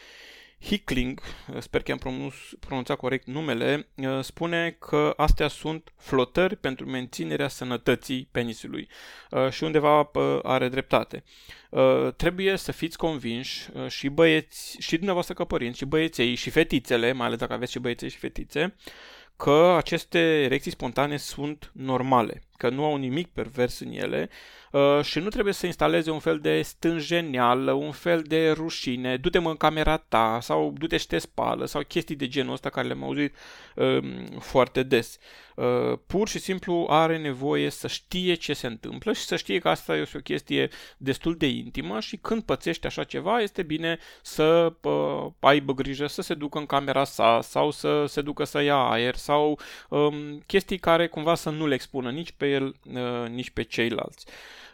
Hickling, 0.65 1.21
sper 1.59 1.83
că 1.83 1.93
am 1.93 1.99
pronunț, 1.99 2.35
pronunțat 2.61 2.97
corect 2.97 3.27
numele, 3.27 3.89
uh, 3.95 4.21
spune 4.21 4.77
că 4.79 5.13
astea 5.17 5.49
sunt 5.49 5.93
flotări 5.97 6.57
pentru 6.57 6.87
menținerea 6.87 7.49
sănătății 7.49 8.29
penisului 8.33 8.89
uh, 9.31 9.51
și 9.51 9.65
undeva 9.65 10.01
uh, 10.01 10.39
are 10.43 10.69
dreptate. 10.69 11.25
Trebuie 12.17 12.57
să 12.57 12.73
fiți 12.73 12.97
convinși 12.97 13.69
și 13.89 14.09
băieți, 14.09 14.77
și 14.81 14.95
dumneavoastră 14.95 15.35
ca 15.35 15.45
părinți, 15.45 15.79
și 15.79 15.85
băieței, 15.85 16.35
și 16.35 16.51
fetițele, 16.51 17.13
mai 17.13 17.27
ales 17.27 17.39
dacă 17.39 17.53
aveți 17.53 17.73
și 17.73 17.79
băieței 17.79 18.09
și 18.09 18.17
fetițe, 18.17 18.75
că 19.37 19.75
aceste 19.77 20.19
erecții 20.19 20.71
spontane 20.71 21.17
sunt 21.17 21.71
normale, 21.75 22.43
că 22.57 22.69
nu 22.69 22.85
au 22.85 22.97
nimic 22.97 23.27
pervers 23.33 23.81
în 23.81 23.93
ele 23.93 24.29
uh, 24.73 25.01
și 25.03 25.19
nu 25.19 25.29
trebuie 25.29 25.55
să 25.55 25.67
instaleze 25.67 26.11
un 26.11 26.19
fel 26.19 26.39
de 26.39 26.63
stânjeneală, 26.63 27.73
un 27.73 27.93
fel 27.93 28.23
de 28.23 28.51
rușine, 28.51 29.17
du-te 29.17 29.39
mă 29.39 29.51
în 29.51 29.57
camera 29.57 29.97
ta 29.97 30.39
sau 30.41 30.75
du-te 30.79 30.97
și 30.97 31.07
te 31.07 31.19
spală 31.19 31.65
sau 31.67 31.83
chestii 31.83 32.17
de 32.17 32.29
genul 32.29 32.53
ăsta 32.53 32.71
care 32.71 32.87
le-am 32.87 33.05
auzit 33.05 33.35
uh, 33.75 33.99
foarte 34.39 34.83
des. 34.83 35.19
Uh, 35.57 35.99
pur 36.07 36.29
și 36.29 36.39
simplu 36.39 36.87
are 36.91 37.19
nevoie 37.19 37.71
să 37.71 37.89
știe 37.89 38.35
ce 38.35 38.53
se 38.53 38.67
întâmplă 38.67 39.13
și 39.13 39.21
să 39.21 39.37
știe 39.37 39.59
că 39.59 39.69
asta 39.69 39.97
este 39.97 40.17
o 40.17 40.21
chestie 40.21 40.69
destul 40.97 41.37
de 41.37 41.47
intimă 41.47 42.01
și 42.01 42.17
când 42.17 42.43
pățește 42.43 42.87
așa 42.87 43.05
ceva 43.05 43.41
este 43.41 43.63
bine 43.63 43.99
să 44.23 44.73
uh, 44.83 45.27
aibă 45.41 45.75
grijă 45.75 46.07
să 46.07 46.23
se 46.23 46.35
ducă 46.35 46.59
în 46.59 46.67
camera 46.67 47.05
sa 47.05 47.41
sau 47.43 47.71
să 47.71 48.05
se 48.07 48.21
ducă 48.21 48.45
să 48.45 48.63
ia 48.63 48.77
aer 48.77 49.15
sau 49.15 49.59
um, 49.89 50.39
chestii 50.47 50.79
care 50.79 51.07
cumva 51.09 51.35
să 51.35 51.51
nu 51.51 51.67
le 51.67 51.75
expună 51.75 52.11
nici 52.11 52.33
pe 52.33 52.51
el, 52.51 52.77
uh, 52.95 53.29
nici 53.29 53.51
pe 53.51 53.63
ceilalți. 53.63 54.27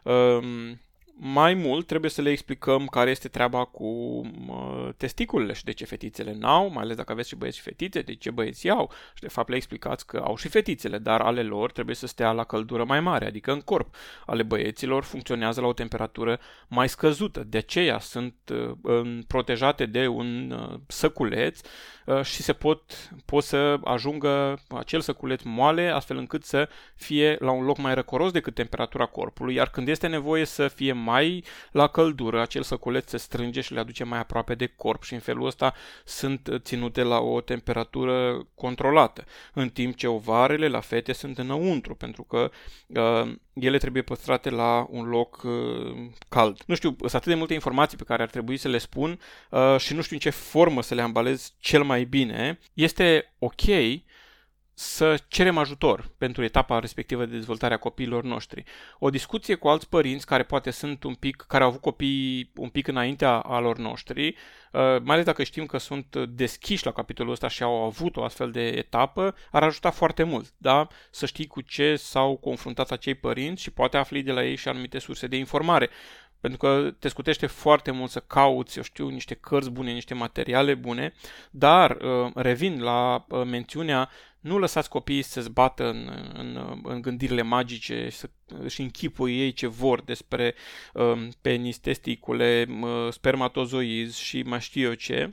Um, 0.08 0.80
mai 1.20 1.54
mult 1.54 1.86
trebuie 1.86 2.10
să 2.10 2.22
le 2.22 2.30
explicăm 2.30 2.86
care 2.86 3.10
este 3.10 3.28
treaba 3.28 3.64
cu 3.64 3.84
uh, 3.84 4.88
testiculele 4.96 5.52
și 5.52 5.64
de 5.64 5.72
ce 5.72 5.84
fetițele 5.84 6.34
n-au, 6.38 6.70
mai 6.70 6.82
ales 6.82 6.96
dacă 6.96 7.12
aveți 7.12 7.28
și 7.28 7.36
băieți 7.36 7.56
și 7.56 7.62
fetițe, 7.62 8.00
de 8.00 8.14
ce 8.14 8.30
băieții 8.30 8.70
au. 8.70 8.90
Și 9.14 9.22
de 9.22 9.28
fapt 9.28 9.48
le 9.48 9.56
explicați 9.56 10.06
că 10.06 10.22
au 10.24 10.36
și 10.36 10.48
fetițele, 10.48 10.98
dar 10.98 11.20
ale 11.20 11.42
lor 11.42 11.72
trebuie 11.72 11.94
să 11.94 12.06
stea 12.06 12.32
la 12.32 12.44
căldură 12.44 12.84
mai 12.84 13.00
mare, 13.00 13.26
adică 13.26 13.52
în 13.52 13.60
corp. 13.60 13.94
Ale 14.26 14.42
băieților 14.42 15.04
funcționează 15.04 15.60
la 15.60 15.66
o 15.66 15.72
temperatură 15.72 16.38
mai 16.68 16.88
scăzută, 16.88 17.44
de 17.44 17.58
aceea 17.58 17.98
sunt 17.98 18.34
uh, 18.82 19.18
protejate 19.26 19.86
de 19.86 20.06
un 20.06 20.50
uh, 20.50 20.80
săculeț 20.86 21.60
uh, 22.06 22.22
și 22.22 22.42
se 22.42 22.52
pot, 22.52 23.10
pot 23.24 23.44
să 23.44 23.78
ajungă 23.84 24.58
acel 24.68 25.00
săculeț 25.00 25.42
moale 25.42 25.88
astfel 25.88 26.16
încât 26.16 26.44
să 26.44 26.68
fie 26.94 27.36
la 27.40 27.50
un 27.50 27.64
loc 27.64 27.78
mai 27.78 27.94
răcoros 27.94 28.32
decât 28.32 28.54
temperatura 28.54 29.06
corpului, 29.06 29.54
iar 29.54 29.70
când 29.70 29.88
este 29.88 30.06
nevoie 30.06 30.44
să 30.44 30.68
fie 30.68 30.92
mai 31.08 31.44
la 31.72 31.86
căldură, 31.86 32.40
acel 32.40 32.62
săculeț 32.62 33.08
se 33.08 33.16
strânge 33.16 33.60
și 33.60 33.72
le 33.72 33.80
aduce 33.80 34.04
mai 34.04 34.18
aproape 34.18 34.54
de 34.54 34.66
corp 34.66 35.02
și 35.02 35.14
în 35.14 35.20
felul 35.20 35.46
ăsta 35.46 35.74
sunt 36.04 36.48
ținute 36.58 37.02
la 37.02 37.18
o 37.18 37.40
temperatură 37.40 38.46
controlată, 38.54 39.24
în 39.52 39.68
timp 39.68 39.96
ce 39.96 40.06
ovarele 40.06 40.68
la 40.68 40.80
fete 40.80 41.12
sunt 41.12 41.38
înăuntru, 41.38 41.94
pentru 41.94 42.22
că 42.22 42.50
uh, 42.86 43.32
ele 43.52 43.78
trebuie 43.78 44.02
păstrate 44.02 44.50
la 44.50 44.86
un 44.90 45.08
loc 45.08 45.42
uh, 45.44 46.10
cald. 46.28 46.62
Nu 46.66 46.74
știu, 46.74 46.96
sunt 46.98 47.14
atât 47.14 47.28
de 47.28 47.34
multe 47.34 47.54
informații 47.54 47.96
pe 47.96 48.04
care 48.04 48.22
ar 48.22 48.30
trebui 48.30 48.56
să 48.56 48.68
le 48.68 48.78
spun 48.78 49.20
uh, 49.50 49.76
și 49.78 49.94
nu 49.94 50.02
știu 50.02 50.16
în 50.16 50.20
ce 50.20 50.30
formă 50.30 50.82
să 50.82 50.94
le 50.94 51.02
ambalez 51.02 51.52
cel 51.60 51.82
mai 51.82 52.04
bine. 52.04 52.58
Este 52.74 53.34
ok 53.38 53.62
să 54.80 55.18
cerem 55.28 55.58
ajutor 55.58 56.10
pentru 56.18 56.44
etapa 56.44 56.78
respectivă 56.78 57.24
de 57.24 57.36
dezvoltare 57.36 57.74
a 57.74 57.78
copiilor 57.78 58.22
noștri. 58.22 58.64
O 58.98 59.10
discuție 59.10 59.54
cu 59.54 59.68
alți 59.68 59.88
părinți 59.88 60.26
care 60.26 60.42
poate 60.42 60.70
sunt 60.70 61.02
un 61.02 61.14
pic, 61.14 61.44
care 61.48 61.62
au 61.62 61.68
avut 61.68 61.80
copii 61.80 62.52
un 62.56 62.68
pic 62.68 62.86
înaintea 62.86 63.38
alor 63.38 63.78
noștri, 63.78 64.26
uh, 64.26 64.34
mai 64.80 65.14
ales 65.14 65.24
dacă 65.24 65.42
știm 65.42 65.66
că 65.66 65.78
sunt 65.78 66.16
deschiși 66.16 66.84
la 66.84 66.92
capitolul 66.92 67.32
ăsta 67.32 67.48
și 67.48 67.62
au 67.62 67.84
avut 67.84 68.16
o 68.16 68.24
astfel 68.24 68.50
de 68.50 68.66
etapă, 68.66 69.34
ar 69.50 69.62
ajuta 69.62 69.90
foarte 69.90 70.22
mult, 70.22 70.52
da? 70.56 70.88
Să 71.10 71.26
știi 71.26 71.46
cu 71.46 71.60
ce 71.60 71.96
s-au 71.96 72.36
confruntat 72.36 72.90
acei 72.90 73.14
părinți 73.14 73.62
și 73.62 73.70
poate 73.70 73.96
afli 73.96 74.22
de 74.22 74.32
la 74.32 74.44
ei 74.44 74.56
și 74.56 74.68
anumite 74.68 74.98
surse 74.98 75.26
de 75.26 75.36
informare. 75.36 75.90
Pentru 76.40 76.58
că 76.58 76.90
te 76.98 77.08
scutește 77.08 77.46
foarte 77.46 77.90
mult 77.90 78.10
să 78.10 78.20
cauți, 78.20 78.76
eu 78.76 78.82
știu, 78.82 79.08
niște 79.08 79.34
cărți 79.34 79.70
bune, 79.70 79.92
niște 79.92 80.14
materiale 80.14 80.74
bune, 80.74 81.12
dar 81.50 81.90
uh, 81.90 82.30
revin 82.34 82.82
la 82.82 83.24
uh, 83.28 83.42
mențiunea 83.44 84.10
nu 84.40 84.58
lăsați 84.58 84.88
copiii 84.88 85.22
să 85.22 85.40
se 85.40 85.48
bată 85.48 85.88
în, 85.88 86.10
în, 86.34 86.80
în 86.82 87.02
gândirile 87.02 87.42
magice 87.42 88.08
să 88.10 88.30
și 88.66 88.80
închipui 88.80 89.38
ei 89.38 89.52
ce 89.52 89.66
vor 89.66 90.00
despre 90.02 90.54
um, 90.94 91.30
penis, 91.40 91.78
testicule, 91.78 92.66
spermatozoizi 93.10 94.20
și 94.20 94.42
mai 94.42 94.60
știu 94.60 94.82
eu 94.88 94.94
ce. 94.94 95.32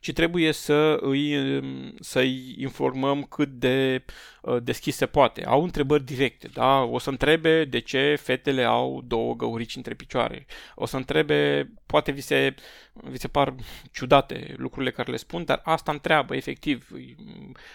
Ci 0.00 0.12
trebuie 0.12 0.52
să 0.52 0.98
îi, 1.00 1.60
să-i 2.00 2.54
informăm 2.58 3.22
cât 3.22 3.48
de 3.48 4.04
uh, 4.42 4.56
deschis 4.62 4.96
se 4.96 5.06
poate. 5.06 5.44
Au 5.44 5.62
întrebări 5.62 6.04
directe, 6.04 6.48
da? 6.52 6.82
O 6.82 6.98
să 6.98 7.10
întrebe 7.10 7.64
de 7.64 7.78
ce 7.78 8.14
fetele 8.20 8.64
au 8.64 9.02
două 9.06 9.34
găurici 9.34 9.76
între 9.76 9.94
picioare. 9.94 10.46
O 10.74 10.86
să 10.86 10.96
întrebe, 10.96 11.70
poate 11.86 12.12
vi 12.12 12.20
se, 12.20 12.54
vi 12.92 13.18
se 13.18 13.28
par 13.28 13.54
ciudate 13.92 14.54
lucrurile 14.56 14.90
care 14.90 15.10
le 15.10 15.16
spun, 15.16 15.44
dar 15.44 15.60
asta 15.64 15.92
întreabă, 15.92 16.36
efectiv. 16.36 16.88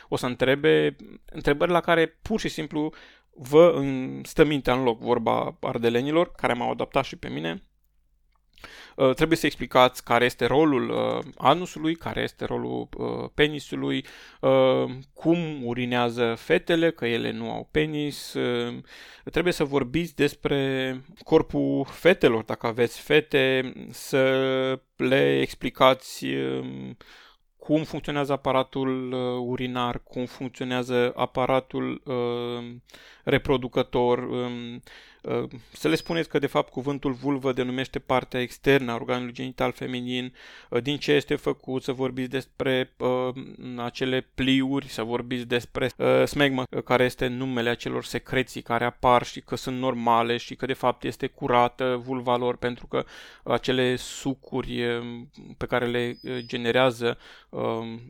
O 0.08 0.16
să 0.16 0.26
întrebe 0.26 0.96
întrebări 1.26 1.72
la 1.72 1.82
care 1.82 2.18
pur 2.22 2.40
și 2.40 2.48
simplu 2.48 2.94
vă 3.36 3.84
stă 4.24 4.44
mintea 4.44 4.74
în 4.74 4.84
loc, 4.84 5.00
vorba 5.00 5.58
ardelenilor, 5.62 6.32
care 6.32 6.54
m-au 6.54 6.72
adaptat 6.72 7.06
și 7.06 7.16
pe 7.16 7.28
mine 7.28 7.52
Uh, 7.52 7.73
trebuie 9.16 9.38
să 9.38 9.46
explicați 9.46 10.04
care 10.04 10.26
este 10.26 10.46
rolul 10.46 10.90
uh, 10.90 11.26
anusului, 11.38 11.96
care 11.96 12.22
este 12.22 12.46
rolul 12.46 12.88
uh, 12.98 13.30
penisului, 13.34 14.06
cum 15.14 15.66
urinează 15.66 16.34
fetele, 16.38 16.92
că 16.92 17.06
ele 17.06 17.32
nu 17.32 17.52
au 17.52 17.68
penis. 17.72 18.36
Trebuie 19.32 19.54
să 19.54 19.64
vorbiți 19.64 20.16
despre 20.16 21.02
corpul 21.24 21.86
fetelor, 21.90 22.44
dacă 22.44 22.68
aveți 22.68 23.02
fete, 23.02 23.74
să 23.90 24.80
le 24.96 25.40
explicați 25.40 26.26
cum 27.58 27.84
funcționează 27.84 28.32
aparatul 28.32 29.12
urinar, 29.48 30.04
cum 30.04 30.26
funcționează 30.26 31.14
aparatul 31.16 32.04
reproducător, 33.24 34.18
um, 34.18 34.74
Uh, 34.76 34.82
să 35.74 35.88
le 35.88 35.96
spuneți 35.96 36.30
că 36.30 36.40
de 36.40 36.48
fapt 36.48 36.72
cuvântul 36.72 37.12
vulvă 37.12 37.54
denumește 37.54 38.00
partea 38.00 38.42
externă 38.42 38.92
a 38.92 38.96
organului 38.96 39.34
genital 39.34 39.72
feminin, 39.72 40.34
uh, 40.70 40.82
din 40.82 40.98
ce 40.98 41.12
este 41.12 41.36
făcut, 41.36 41.84
să 41.84 41.92
vorbiți 41.92 42.30
despre 42.30 42.94
uh, 42.98 43.30
acele 43.78 44.28
pliuri, 44.36 44.88
să 44.88 45.04
vorbiți 45.04 45.46
despre 45.46 45.92
uh, 45.98 46.24
smegma, 46.26 46.64
care 46.86 47.04
este 47.04 47.28
numele 47.28 47.70
acelor 47.70 48.04
secreții 48.04 48.62
care 48.62 48.86
apar 48.86 49.24
și 49.24 49.42
că 49.42 49.56
sunt 49.56 49.80
normale 49.80 50.38
și 50.38 50.56
că 50.56 50.66
de 50.66 50.74
fapt 50.74 51.04
este 51.04 51.28
curată 51.28 52.02
vulva 52.06 52.36
lor 52.36 52.56
pentru 52.58 52.88
că 52.88 53.06
acele 53.44 53.96
sucuri 53.96 55.02
pe 55.58 55.66
care 55.66 55.86
le 55.86 56.18
generează 56.40 57.18
uh, 57.50 57.62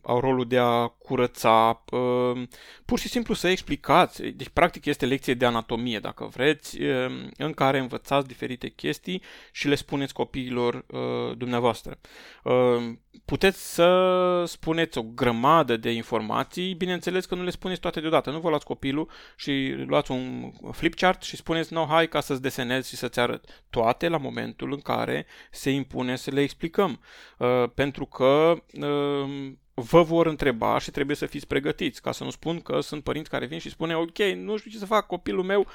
au 0.01 0.19
rolul 0.19 0.47
de 0.47 0.57
a 0.57 0.87
curăța, 0.87 1.83
uh, 1.91 2.41
pur 2.85 2.99
și 2.99 3.07
simplu 3.07 3.33
să 3.33 3.47
explicați, 3.47 4.23
deci 4.23 4.49
practic 4.49 4.85
este 4.85 5.05
lecție 5.05 5.33
de 5.33 5.45
anatomie 5.45 5.99
dacă 5.99 6.25
vreți, 6.25 6.79
Um, 7.02 7.02
în 7.37 7.51
care 7.51 7.79
învățați 7.79 8.27
diferite 8.27 8.67
chestii 8.67 9.21
și 9.51 9.67
le 9.67 9.75
spuneți 9.75 10.13
copiilor 10.13 10.85
uh, 10.87 11.37
dumneavoastră. 11.37 11.99
Uh, 12.43 12.53
puteți 13.25 13.73
să 13.73 14.43
spuneți 14.47 14.97
o 14.97 15.01
grămadă 15.01 15.77
de 15.77 15.91
informații, 15.91 16.73
bineînțeles 16.73 17.25
că 17.25 17.35
nu 17.35 17.43
le 17.43 17.49
spuneți 17.49 17.79
toate 17.79 17.99
deodată. 17.99 18.31
Nu 18.31 18.39
vă 18.39 18.49
luați 18.49 18.65
copilul 18.65 19.09
și 19.35 19.83
luați 19.87 20.11
un 20.11 20.51
flipchart 20.71 21.21
și 21.21 21.35
spuneți, 21.35 21.73
no, 21.73 21.85
hai 21.85 22.07
ca 22.07 22.19
să-ți 22.19 22.41
desenezi 22.41 22.89
și 22.89 22.95
să-ți 22.95 23.19
arăt 23.19 23.65
toate 23.69 24.07
la 24.07 24.17
momentul 24.17 24.71
în 24.71 24.79
care 24.79 25.25
se 25.51 25.69
impune 25.69 26.15
să 26.15 26.31
le 26.31 26.41
explicăm. 26.41 26.99
Uh, 27.37 27.63
pentru 27.73 28.05
că 28.05 28.53
uh, 28.73 29.51
vă 29.73 30.01
vor 30.01 30.25
întreba 30.25 30.79
și 30.79 30.91
trebuie 30.91 31.15
să 31.15 31.25
fiți 31.25 31.47
pregătiți, 31.47 32.01
ca 32.01 32.11
să 32.11 32.23
nu 32.23 32.29
spun 32.29 32.59
că 32.61 32.79
sunt 32.79 33.03
părinți 33.03 33.29
care 33.29 33.45
vin 33.45 33.59
și 33.59 33.69
spune, 33.69 33.95
ok, 33.95 34.17
nu 34.17 34.57
știu 34.57 34.71
ce 34.71 34.77
să 34.77 34.85
fac, 34.85 35.07
copilul 35.07 35.43
meu 35.43 35.67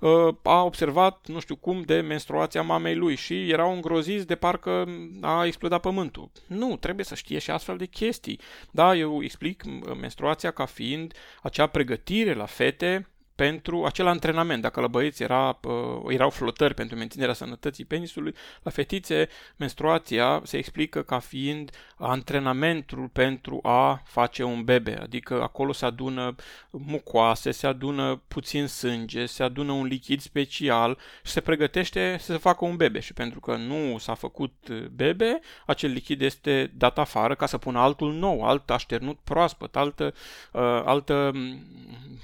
uh, 0.00 0.34
a 0.42 0.62
observat, 0.62 1.26
nu 1.26 1.40
știu 1.40 1.56
cum, 1.56 1.82
de 1.82 2.00
menstruația 2.00 2.62
mamei 2.62 2.94
lui 2.94 3.16
și 3.16 3.50
erau 3.50 3.72
îngroziți 3.72 4.26
de 4.26 4.34
parcă 4.34 4.88
a 5.20 5.46
explodat 5.46 5.80
pământul. 5.80 6.30
Nu, 6.46 6.76
trebuie 6.76 7.04
să 7.04 7.14
știe 7.14 7.38
și 7.38 7.50
astfel 7.50 7.76
de 7.76 7.86
chestii. 7.86 8.40
Da, 8.70 8.94
eu 8.96 9.22
explic 9.22 9.64
menstruația 10.00 10.50
ca 10.50 10.64
fiind 10.64 11.14
acea 11.42 11.66
pregătire 11.66 12.34
la 12.34 12.46
fete 12.46 13.08
pentru 13.34 13.84
acel 13.84 14.06
antrenament. 14.06 14.62
Dacă 14.62 14.80
la 14.80 14.86
băieți 14.86 15.22
era, 15.22 15.58
uh, 15.62 15.72
erau 16.08 16.30
flotări 16.30 16.74
pentru 16.74 16.96
menținerea 16.96 17.34
sănătății 17.34 17.84
penisului, 17.84 18.34
la 18.62 18.70
fetițe 18.70 19.28
menstruația 19.56 20.40
se 20.44 20.56
explică 20.56 21.02
ca 21.02 21.18
fiind 21.18 21.70
antrenamentul 21.96 23.08
pentru 23.12 23.58
a 23.62 24.02
face 24.04 24.42
un 24.42 24.64
bebe, 24.64 24.98
adică 25.02 25.42
acolo 25.42 25.72
se 25.72 25.84
adună 25.84 26.34
mucoase, 26.70 27.50
se 27.50 27.66
adună 27.66 28.22
puțin 28.28 28.66
sânge, 28.66 29.26
se 29.26 29.42
adună 29.42 29.72
un 29.72 29.84
lichid 29.84 30.20
special 30.20 30.98
și 31.24 31.32
se 31.32 31.40
pregătește 31.40 32.16
să 32.20 32.32
se 32.32 32.38
facă 32.38 32.64
un 32.64 32.76
bebe 32.76 33.00
și 33.00 33.12
pentru 33.12 33.40
că 33.40 33.56
nu 33.56 33.98
s-a 33.98 34.14
făcut 34.14 34.70
bebe, 34.94 35.40
acel 35.66 35.90
lichid 35.90 36.20
este 36.20 36.72
dat 36.76 36.98
afară 36.98 37.34
ca 37.34 37.46
să 37.46 37.58
pună 37.58 37.78
altul 37.78 38.12
nou, 38.12 38.44
alt 38.44 38.70
așternut 38.70 39.18
proaspăt, 39.24 39.76
altă, 39.76 40.14
uh, 40.52 40.82
altă 40.84 41.32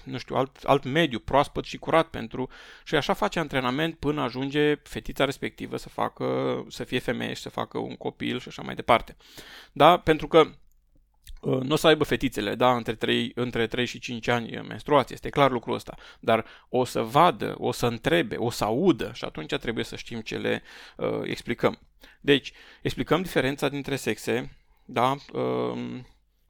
nu 0.05 0.18
știu, 0.18 0.37
alt, 0.37 0.57
alt 0.62 0.85
mediu 0.85 1.00
proaspăt 1.09 1.65
și 1.65 1.79
curat 1.79 2.09
pentru 2.09 2.49
și 2.85 2.95
așa 2.95 3.13
face 3.13 3.39
antrenament 3.39 3.97
până 3.97 4.23
ajunge 4.23 4.75
fetița 4.75 5.25
respectivă 5.25 5.77
să 5.77 5.89
facă, 5.89 6.27
să 6.69 6.85
fie 6.85 6.99
femeie 6.99 7.35
și 7.35 7.43
să 7.43 7.49
facă 7.49 7.79
un 7.79 7.97
copil 7.97 8.41
și 8.41 8.49
așa 8.49 8.63
mai 8.63 8.75
departe. 8.75 9.17
Da? 9.73 9.99
Pentru 9.99 10.29
că 10.29 10.39
uh, 11.41 11.61
nu 11.61 11.73
o 11.73 11.77
să 11.77 11.87
aibă 11.87 12.05
fetițele, 12.05 12.55
da, 12.55 12.77
între 12.77 12.95
3, 12.95 13.33
între 13.35 13.67
3 13.67 13.85
și 13.85 13.99
5 13.99 14.29
ani 14.29 14.61
menstruație, 14.69 15.15
este 15.15 15.29
clar 15.29 15.51
lucrul 15.51 15.75
ăsta, 15.75 15.97
dar 16.21 16.45
o 16.69 16.85
să 16.85 17.03
vadă, 17.03 17.55
o 17.59 17.73
să 17.73 17.87
întrebe, 17.87 18.37
o 18.37 18.51
să 18.51 18.65
audă 18.65 19.11
și 19.15 19.25
atunci 19.25 19.55
trebuie 19.55 19.85
să 19.85 19.97
știm 19.97 20.21
ce 20.21 20.37
le 20.37 20.63
uh, 20.97 21.21
explicăm. 21.23 21.79
Deci, 22.21 22.53
explicăm 22.83 23.23
diferența 23.23 23.69
dintre 23.69 23.97
sexe, 23.97 24.57
da, 24.85 25.17
uh, 25.33 26.01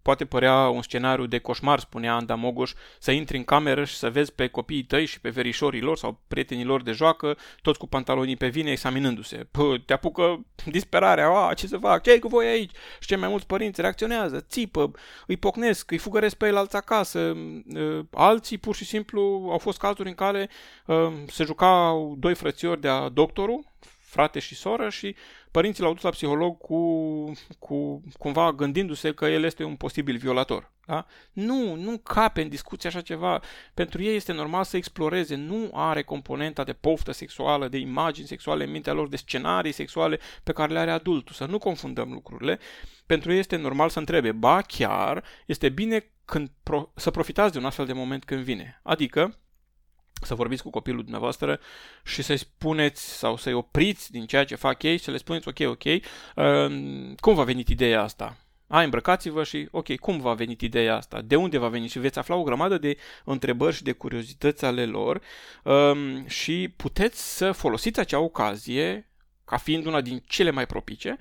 Poate 0.02 0.24
părea 0.24 0.68
un 0.68 0.82
scenariu 0.82 1.26
de 1.26 1.38
coșmar, 1.38 1.78
spunea 1.78 2.14
Anda 2.14 2.34
Mogoș, 2.34 2.72
să 2.98 3.10
intri 3.10 3.36
în 3.36 3.44
cameră 3.44 3.84
și 3.84 3.94
să 3.94 4.10
vezi 4.10 4.32
pe 4.32 4.46
copiii 4.46 4.84
tăi 4.84 5.04
și 5.04 5.20
pe 5.20 5.28
verișorii 5.28 5.80
lor 5.80 5.96
sau 5.96 6.20
prietenii 6.28 6.64
lor 6.64 6.82
de 6.82 6.92
joacă, 6.92 7.36
toți 7.62 7.78
cu 7.78 7.86
pantalonii 7.86 8.36
pe 8.36 8.48
vine, 8.48 8.70
examinându-se. 8.70 9.46
Pă, 9.50 9.78
te 9.86 9.92
apucă 9.92 10.46
disperarea, 10.64 11.46
a, 11.46 11.54
ce 11.54 11.66
să 11.66 11.76
fac, 11.76 12.02
ce 12.02 12.18
cu 12.18 12.28
voi 12.28 12.46
aici? 12.46 12.70
Și 13.00 13.08
cei 13.08 13.16
mai 13.16 13.28
mulți 13.28 13.46
părinți 13.46 13.80
reacționează, 13.80 14.40
țipă, 14.48 14.90
îi 15.26 15.36
pocnesc, 15.36 15.90
îi 15.90 15.98
fugăresc 15.98 16.36
pe 16.36 16.46
el 16.46 16.56
alți 16.56 16.76
acasă. 16.76 17.36
Ă, 17.76 18.02
alții, 18.10 18.58
pur 18.58 18.74
și 18.74 18.84
simplu, 18.84 19.48
au 19.50 19.58
fost 19.58 19.78
cazuri 19.78 20.08
în 20.08 20.14
care 20.14 20.50
ă, 20.88 21.12
se 21.26 21.44
jucau 21.44 22.14
doi 22.18 22.34
frățiori 22.34 22.80
de-a 22.80 23.08
doctorul, 23.08 23.64
frate 24.10 24.38
și 24.38 24.54
soră 24.54 24.88
și 24.88 25.14
părinții 25.50 25.82
l-au 25.82 25.92
dus 25.92 26.02
la 26.02 26.10
psiholog 26.10 26.58
cu, 26.58 27.32
cu 27.58 28.02
cumva 28.18 28.52
gândindu-se 28.52 29.14
că 29.14 29.26
el 29.26 29.44
este 29.44 29.64
un 29.64 29.76
posibil 29.76 30.16
violator. 30.16 30.72
Da? 30.86 31.06
Nu, 31.32 31.74
nu 31.74 31.98
cape 31.98 32.42
în 32.42 32.48
discuție 32.48 32.88
așa 32.88 33.00
ceva. 33.00 33.40
Pentru 33.74 34.02
ei 34.02 34.16
este 34.16 34.32
normal 34.32 34.64
să 34.64 34.76
exploreze. 34.76 35.34
Nu 35.34 35.70
are 35.72 36.02
componenta 36.02 36.64
de 36.64 36.72
poftă 36.72 37.12
sexuală, 37.12 37.68
de 37.68 37.78
imagini 37.78 38.26
sexuale 38.26 38.64
în 38.64 38.70
mintea 38.70 38.92
lor, 38.92 39.08
de 39.08 39.16
scenarii 39.16 39.72
sexuale 39.72 40.18
pe 40.42 40.52
care 40.52 40.72
le 40.72 40.78
are 40.78 40.90
adultul. 40.90 41.34
Să 41.34 41.44
nu 41.44 41.58
confundăm 41.58 42.12
lucrurile. 42.12 42.58
Pentru 43.06 43.32
ei 43.32 43.38
este 43.38 43.56
normal 43.56 43.88
să 43.88 43.98
întrebe. 43.98 44.32
Ba 44.32 44.60
chiar 44.62 45.24
este 45.46 45.68
bine 45.68 46.10
când 46.24 46.50
pro- 46.62 46.92
să 46.94 47.10
profitați 47.10 47.52
de 47.52 47.58
un 47.58 47.64
astfel 47.64 47.86
de 47.86 47.92
moment 47.92 48.24
când 48.24 48.42
vine. 48.42 48.80
Adică, 48.82 49.38
să 50.22 50.34
vorbiți 50.34 50.62
cu 50.62 50.70
copilul 50.70 51.02
dumneavoastră 51.02 51.60
și 52.04 52.22
să-i 52.22 52.36
spuneți 52.36 53.18
sau 53.18 53.36
să-i 53.36 53.52
opriți 53.52 54.10
din 54.10 54.26
ceea 54.26 54.44
ce 54.44 54.54
fac 54.54 54.82
ei 54.82 54.96
și 54.96 55.04
să 55.04 55.10
le 55.10 55.16
spuneți 55.16 55.48
ok, 55.48 55.58
ok, 55.60 55.84
uh, 55.84 56.02
cum 57.16 57.34
v-a 57.34 57.44
venit 57.44 57.68
ideea 57.68 58.02
asta? 58.02 58.36
Hai, 58.68 58.84
îmbrăcați-vă 58.84 59.44
și, 59.44 59.68
ok, 59.70 59.96
cum 59.96 60.20
v-a 60.20 60.34
venit 60.34 60.60
ideea 60.60 60.96
asta? 60.96 61.20
De 61.20 61.36
unde 61.36 61.58
va 61.58 61.68
veni? 61.68 61.86
Și 61.86 61.98
veți 61.98 62.18
afla 62.18 62.34
o 62.34 62.42
grămadă 62.42 62.78
de 62.78 62.96
întrebări 63.24 63.74
și 63.74 63.82
de 63.82 63.92
curiozități 63.92 64.64
ale 64.64 64.84
lor 64.84 65.20
um, 65.64 66.26
și 66.26 66.72
puteți 66.76 67.36
să 67.36 67.52
folosiți 67.52 68.00
acea 68.00 68.18
ocazie 68.18 69.09
ca 69.50 69.56
fiind 69.56 69.86
una 69.86 70.00
din 70.00 70.22
cele 70.26 70.50
mai 70.50 70.66
propice, 70.66 71.18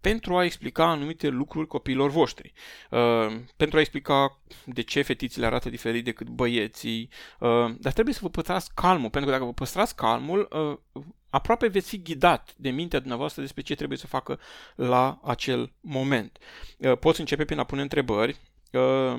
pentru 0.00 0.36
a 0.36 0.44
explica 0.44 0.84
anumite 0.84 1.28
lucruri 1.28 1.66
copiilor 1.66 2.10
voștri. 2.10 2.52
Uh, 2.90 3.40
pentru 3.56 3.76
a 3.76 3.80
explica 3.80 4.40
de 4.64 4.82
ce 4.82 5.02
fetițile 5.02 5.46
arată 5.46 5.70
diferit 5.70 6.04
decât 6.04 6.28
băieții, 6.28 7.08
uh, 7.38 7.74
dar 7.78 7.92
trebuie 7.92 8.14
să 8.14 8.20
vă 8.22 8.28
păstrați 8.28 8.74
calmul, 8.74 9.10
pentru 9.10 9.30
că 9.30 9.36
dacă 9.36 9.48
vă 9.48 9.54
păstrați 9.54 9.96
calmul, 9.96 10.48
uh, 10.50 11.04
aproape 11.30 11.66
veți 11.66 11.88
fi 11.88 12.02
ghidat 12.02 12.54
de 12.56 12.70
mintea 12.70 12.98
dumneavoastră 12.98 13.42
despre 13.42 13.62
ce 13.62 13.74
trebuie 13.74 13.98
să 13.98 14.06
facă 14.06 14.40
la 14.74 15.20
acel 15.24 15.72
moment. 15.80 16.38
Uh, 16.78 16.98
poți 16.98 17.20
începe 17.20 17.44
prin 17.44 17.58
a 17.58 17.64
pune 17.64 17.82
întrebări, 17.82 18.32
Uh, 18.32 18.49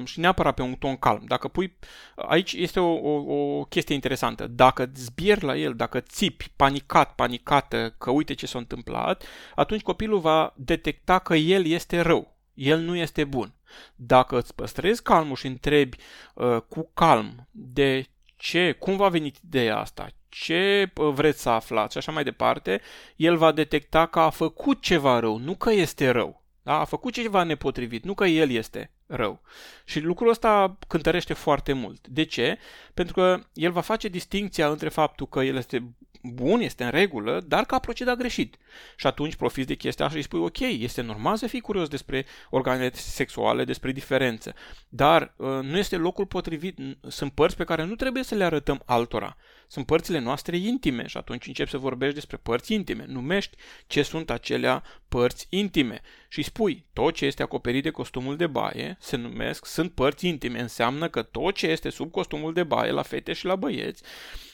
și 0.03 0.19
neapărat 0.19 0.53
pe 0.53 0.61
un 0.61 0.73
ton 0.73 0.95
calm. 0.95 1.23
Dacă 1.27 1.47
pui, 1.47 1.77
aici 2.15 2.53
este 2.53 2.79
o, 2.79 2.93
o, 2.93 3.33
o 3.33 3.63
chestie 3.63 3.95
interesantă. 3.95 4.47
Dacă 4.47 4.91
zbieri 4.95 5.43
la 5.43 5.57
el, 5.57 5.73
dacă 5.73 5.99
țipi 5.99 6.51
panicat, 6.55 7.15
panicată, 7.15 7.95
că 7.97 8.11
uite 8.11 8.33
ce 8.33 8.45
s-a 8.45 8.57
întâmplat, 8.57 9.23
atunci 9.55 9.81
copilul 9.81 10.19
va 10.19 10.53
detecta 10.55 11.19
că 11.19 11.35
el 11.35 11.65
este 11.65 11.99
rău. 11.99 12.35
El 12.53 12.79
nu 12.79 12.95
este 12.95 13.23
bun. 13.23 13.53
Dacă 13.95 14.37
îți 14.37 14.55
păstrezi 14.55 15.03
calmul 15.03 15.35
și 15.35 15.47
întrebi 15.47 15.97
uh, 16.33 16.57
cu 16.69 16.89
calm 16.93 17.47
de 17.51 18.05
ce, 18.35 18.71
cum 18.71 18.95
va 18.95 19.09
venit 19.09 19.37
ideea 19.37 19.77
asta, 19.77 20.07
ce 20.29 20.91
uh, 20.95 21.13
vreți 21.13 21.41
să 21.41 21.49
aflați 21.49 21.91
și 21.91 21.97
așa 21.97 22.11
mai 22.11 22.23
departe, 22.23 22.81
el 23.15 23.37
va 23.37 23.51
detecta 23.51 24.05
că 24.05 24.19
a 24.19 24.29
făcut 24.29 24.81
ceva 24.81 25.19
rău, 25.19 25.37
nu 25.37 25.55
că 25.55 25.71
este 25.71 26.09
rău. 26.09 26.43
Da? 26.63 26.79
A 26.79 26.85
făcut 26.85 27.13
ceva 27.13 27.43
nepotrivit, 27.43 28.03
nu 28.03 28.13
că 28.13 28.25
el 28.25 28.49
este 28.49 28.91
rău. 29.11 29.41
Și 29.85 29.99
lucrul 29.99 30.29
ăsta 30.29 30.77
cântărește 30.87 31.33
foarte 31.33 31.73
mult. 31.73 32.07
De 32.07 32.23
ce? 32.23 32.57
Pentru 32.93 33.13
că 33.13 33.39
el 33.53 33.71
va 33.71 33.81
face 33.81 34.07
distinția 34.07 34.69
între 34.69 34.89
faptul 34.89 35.27
că 35.27 35.39
el 35.39 35.55
este 35.55 35.93
bun, 36.23 36.59
este 36.61 36.83
în 36.83 36.89
regulă, 36.89 37.43
dar 37.47 37.65
că 37.65 37.75
a 37.75 37.79
procedat 37.79 38.17
greșit. 38.17 38.57
Și 38.95 39.07
atunci 39.07 39.35
profiți 39.35 39.67
de 39.67 39.75
chestia 39.75 40.05
asta 40.05 40.17
și 40.17 40.23
spui, 40.23 40.39
ok, 40.39 40.59
este 40.59 41.01
normal 41.01 41.37
să 41.37 41.47
fii 41.47 41.59
curios 41.59 41.87
despre 41.87 42.25
organele 42.49 42.91
sexuale, 42.93 43.63
despre 43.63 43.91
diferențe, 43.91 44.53
dar 44.89 45.33
uh, 45.37 45.47
nu 45.47 45.77
este 45.77 45.95
locul 45.95 46.25
potrivit, 46.25 46.77
sunt 47.07 47.31
părți 47.31 47.55
pe 47.55 47.63
care 47.63 47.83
nu 47.83 47.95
trebuie 47.95 48.23
să 48.23 48.35
le 48.35 48.43
arătăm 48.43 48.81
altora. 48.85 49.37
Sunt 49.67 49.85
părțile 49.85 50.19
noastre 50.19 50.57
intime 50.57 51.07
și 51.07 51.17
atunci 51.17 51.47
începi 51.47 51.69
să 51.69 51.77
vorbești 51.77 52.15
despre 52.15 52.37
părți 52.37 52.73
intime. 52.73 53.05
Numești 53.07 53.57
ce 53.87 54.01
sunt 54.01 54.29
acelea 54.29 54.83
părți 55.07 55.47
intime 55.49 56.01
și 56.29 56.43
spui, 56.43 56.85
tot 56.93 57.13
ce 57.13 57.25
este 57.25 57.43
acoperit 57.43 57.83
de 57.83 57.89
costumul 57.89 58.37
de 58.37 58.47
baie 58.47 58.97
se 58.99 59.15
numesc, 59.15 59.65
sunt 59.65 59.91
părți 59.91 60.27
intime. 60.27 60.59
Înseamnă 60.59 61.09
că 61.09 61.21
tot 61.21 61.55
ce 61.55 61.67
este 61.67 61.89
sub 61.89 62.11
costumul 62.11 62.53
de 62.53 62.63
baie 62.63 62.91
la 62.91 63.01
fete 63.01 63.33
și 63.33 63.45
la 63.45 63.55
băieți 63.55 64.03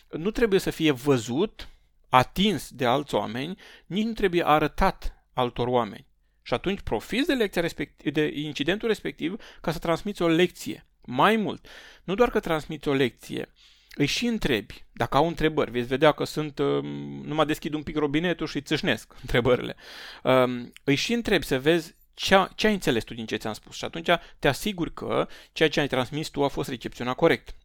nu 0.10 0.32
trebuie 0.32 0.60
să 0.60 0.70
fie 0.70 0.92
văzut, 0.92 1.70
atins 2.10 2.72
de 2.72 2.86
alți 2.86 3.16
oameni, 3.16 3.58
nici 3.86 4.06
nu 4.06 4.14
trebuie 4.14 4.48
arătat 4.48 5.24
altor 5.34 5.68
oameni. 5.68 6.06
Și 6.42 6.54
atunci 6.54 6.80
profiți 6.80 7.28
de, 7.28 7.34
lecția 7.34 7.62
respectiv, 7.62 8.14
de 8.14 8.32
incidentul 8.34 8.88
respectiv 8.88 9.36
ca 9.62 9.72
să 9.72 9.80
transmiți 9.80 10.22
o 10.22 10.28
lecție. 10.28 10.86
Mai 11.06 11.36
mult, 11.36 11.68
nu 12.04 12.16
doar 12.16 12.30
că 12.30 12.40
transmiți 12.40 12.88
o 12.88 12.94
lecție, 12.94 13.52
îi 13.96 14.06
și 14.06 14.26
întrebi. 14.26 14.86
Dacă 14.92 15.18
au 15.18 15.28
întrebări, 15.28 15.72
veți 15.72 15.88
vedea 15.88 16.12
că 16.12 16.24
sunt, 16.24 16.60
um, 16.60 16.86
numai 17.26 17.46
deschid 17.46 17.74
un 17.74 17.84
pic 17.84 17.96
robinetul 17.96 18.48
și 18.48 18.62
țâșnesc 18.62 19.16
întrebările. 19.22 19.76
Um, 20.24 20.74
îi 20.84 20.96
și 20.96 21.14
întrebi 21.14 21.46
să 21.46 21.60
vezi 21.60 21.96
ce, 22.14 22.48
ce 22.56 22.68
ai 22.68 22.74
înțeles 22.74 23.04
tu 23.04 23.14
din 23.14 23.26
ce 23.26 23.36
ți-am 23.36 23.54
spus 23.54 23.76
și 23.76 23.86
atunci 23.86 24.10
te 24.40 24.48
asiguri 24.48 24.94
că 24.94 25.28
ceea 25.52 25.70
ce 25.70 25.80
ai 25.80 25.88
transmis 25.88 26.28
tu 26.28 26.44
a 26.44 26.48
fost 26.48 26.70
recepționat 26.70 27.16
corect. 27.16 27.56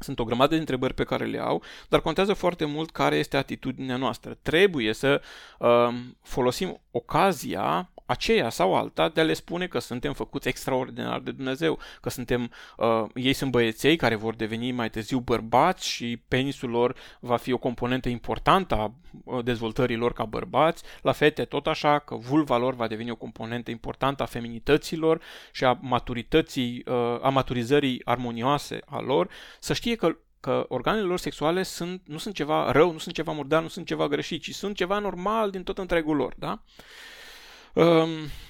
Sunt 0.00 0.18
o 0.18 0.24
grămadă 0.24 0.54
de 0.54 0.60
întrebări 0.60 0.94
pe 0.94 1.04
care 1.04 1.24
le 1.24 1.38
au, 1.38 1.62
dar 1.88 2.00
contează 2.00 2.32
foarte 2.32 2.64
mult 2.64 2.90
care 2.90 3.16
este 3.16 3.36
atitudinea 3.36 3.96
noastră. 3.96 4.38
Trebuie 4.42 4.92
să 4.92 5.22
uh, 5.58 5.88
folosim 6.22 6.80
ocazia 6.90 7.90
aceea 8.10 8.48
sau 8.48 8.74
alta 8.74 9.08
de 9.08 9.20
a 9.20 9.24
le 9.24 9.32
spune 9.32 9.66
că 9.66 9.78
suntem 9.78 10.12
făcuți 10.12 10.48
extraordinar 10.48 11.20
de 11.20 11.30
Dumnezeu, 11.30 11.78
că 12.00 12.10
suntem, 12.10 12.50
uh, 12.76 13.04
ei 13.14 13.32
sunt 13.32 13.50
băieței 13.50 13.96
care 13.96 14.14
vor 14.14 14.34
deveni 14.34 14.72
mai 14.72 14.90
târziu 14.90 15.18
bărbați 15.18 15.88
și 15.88 16.22
penisul 16.28 16.70
lor 16.70 16.96
va 17.20 17.36
fi 17.36 17.52
o 17.52 17.58
componentă 17.58 18.08
importantă 18.08 18.74
a 18.74 18.94
uh, 19.24 19.44
dezvoltării 19.44 19.96
lor 19.96 20.12
ca 20.12 20.24
bărbați, 20.24 20.82
la 21.02 21.12
fete 21.12 21.44
tot 21.44 21.66
așa, 21.66 21.98
că 21.98 22.14
vulva 22.16 22.56
lor 22.56 22.74
va 22.74 22.86
deveni 22.86 23.10
o 23.10 23.14
componentă 23.14 23.70
importantă 23.70 24.22
a 24.22 24.26
feminităților 24.26 25.20
și 25.52 25.64
a 25.64 25.78
maturității, 25.80 26.84
uh, 26.86 27.18
a 27.22 27.28
maturizării 27.28 28.00
armonioase 28.04 28.78
a 28.86 29.00
lor, 29.00 29.28
să 29.58 29.72
știe 29.72 29.94
că 29.94 30.16
că 30.40 30.64
organele 30.68 31.06
lor 31.06 31.18
sexuale 31.18 31.62
sunt, 31.62 32.02
nu 32.04 32.18
sunt 32.18 32.34
ceva 32.34 32.72
rău, 32.72 32.92
nu 32.92 32.98
sunt 32.98 33.14
ceva 33.14 33.32
murdar, 33.32 33.62
nu 33.62 33.68
sunt 33.68 33.86
ceva 33.86 34.08
greșit, 34.08 34.42
ci 34.42 34.54
sunt 34.54 34.76
ceva 34.76 34.98
normal 34.98 35.50
din 35.50 35.62
tot 35.62 35.78
întregul 35.78 36.16
lor, 36.16 36.34
da? 36.36 36.50
Um, 36.50 36.58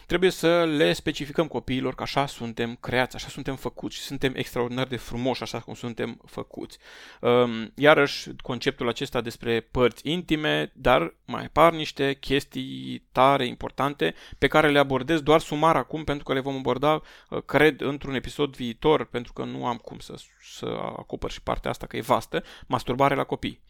trebuie 0.07 0.31
să 0.31 0.65
le 0.65 0.93
specificăm 0.93 1.47
copiilor 1.47 1.95
că 1.95 2.03
așa 2.03 2.27
suntem 2.27 2.77
creați, 2.81 3.17
așa 3.17 3.29
suntem 3.29 3.57
făcuți 3.57 3.97
și 3.97 4.03
suntem 4.03 4.33
extraordinar 4.37 4.87
de 4.87 4.97
frumoși 4.97 5.43
așa 5.43 5.61
cum 5.61 5.75
suntem 5.75 6.21
făcuți. 6.27 6.79
Um, 7.21 7.73
iarăși, 7.75 8.31
conceptul 8.43 8.89
acesta 8.89 9.21
despre 9.21 9.61
părți 9.61 10.09
intime, 10.11 10.73
dar 10.75 11.15
mai 11.25 11.45
apar 11.45 11.73
niște 11.73 12.15
chestii 12.15 13.07
tare 13.13 13.47
importante 13.47 14.15
pe 14.39 14.47
care 14.47 14.71
le 14.71 14.79
abordez 14.79 15.21
doar 15.21 15.41
sumar 15.41 15.77
acum 15.77 16.05
pentru 16.05 16.25
că 16.25 16.33
le 16.33 16.41
vom 16.41 16.57
aborda, 16.57 17.03
uh, 17.31 17.43
cred, 17.43 17.81
într-un 17.81 18.15
episod 18.15 18.57
viitor, 18.57 19.05
pentru 19.05 19.33
că 19.33 19.45
nu 19.45 19.67
am 19.67 19.77
cum 19.77 19.99
să, 19.99 20.15
să 20.43 20.67
acopăr 20.97 21.31
și 21.31 21.43
partea 21.43 21.71
asta 21.71 21.87
că 21.87 21.97
e 21.97 22.01
vastă, 22.01 22.45
masturbare 22.67 23.15
la 23.15 23.25
copii. 23.25 23.61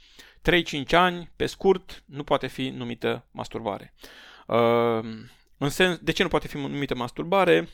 3-5 0.43 0.93
ani, 0.93 1.31
pe 1.37 1.47
scurt, 1.47 2.03
nu 2.07 2.25
poate 2.25 2.47
fi 2.47 2.69
numită 2.69 3.25
masturbare. 3.31 3.95
Uh, 4.47 5.01
în 5.61 5.69
sens, 5.69 5.99
de 5.99 6.13
ce 6.13 6.23
nu 6.23 6.29
poate 6.29 6.49
fi 6.49 6.57
numită 6.57 6.95
masturbare? 6.95 7.69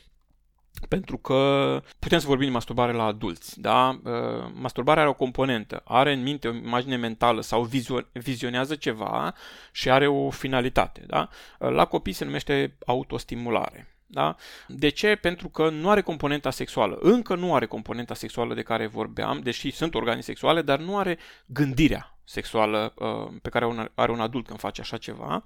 Pentru 0.89 1.17
că 1.17 1.81
putem 1.99 2.19
să 2.19 2.27
vorbim 2.27 2.45
de 2.45 2.51
masturbare 2.51 2.91
la 2.91 3.03
adulți, 3.03 3.61
da? 3.61 3.99
Uh, 4.03 4.51
masturbarea 4.53 5.01
are 5.01 5.11
o 5.11 5.13
componentă, 5.13 5.81
are 5.85 6.13
în 6.13 6.21
minte 6.21 6.47
o 6.47 6.53
imagine 6.53 6.95
mentală 6.95 7.41
sau 7.41 7.69
vizionează 8.11 8.75
ceva 8.75 9.33
și 9.71 9.89
are 9.89 10.07
o 10.07 10.29
finalitate, 10.29 11.03
da? 11.07 11.29
Uh, 11.59 11.69
la 11.69 11.85
copii 11.85 12.13
se 12.13 12.25
numește 12.25 12.77
autostimulare. 12.85 13.87
Da? 14.05 14.35
De 14.67 14.89
ce? 14.89 15.15
Pentru 15.15 15.49
că 15.49 15.69
nu 15.69 15.89
are 15.89 16.01
componenta 16.01 16.51
sexuală. 16.51 16.97
Încă 17.01 17.35
nu 17.35 17.55
are 17.55 17.65
componenta 17.65 18.13
sexuală 18.13 18.53
de 18.53 18.61
care 18.61 18.87
vorbeam, 18.87 19.39
deși 19.39 19.71
sunt 19.71 19.95
organe 19.95 20.21
sexuale, 20.21 20.61
dar 20.61 20.79
nu 20.79 20.97
are 20.97 21.17
gândirea 21.45 22.16
sexuală 22.27 22.93
uh, 22.95 23.33
pe 23.41 23.49
care 23.49 23.91
are 23.93 24.11
un 24.11 24.19
adult 24.19 24.45
când 24.47 24.59
face 24.59 24.81
așa 24.81 24.97
ceva. 24.97 25.43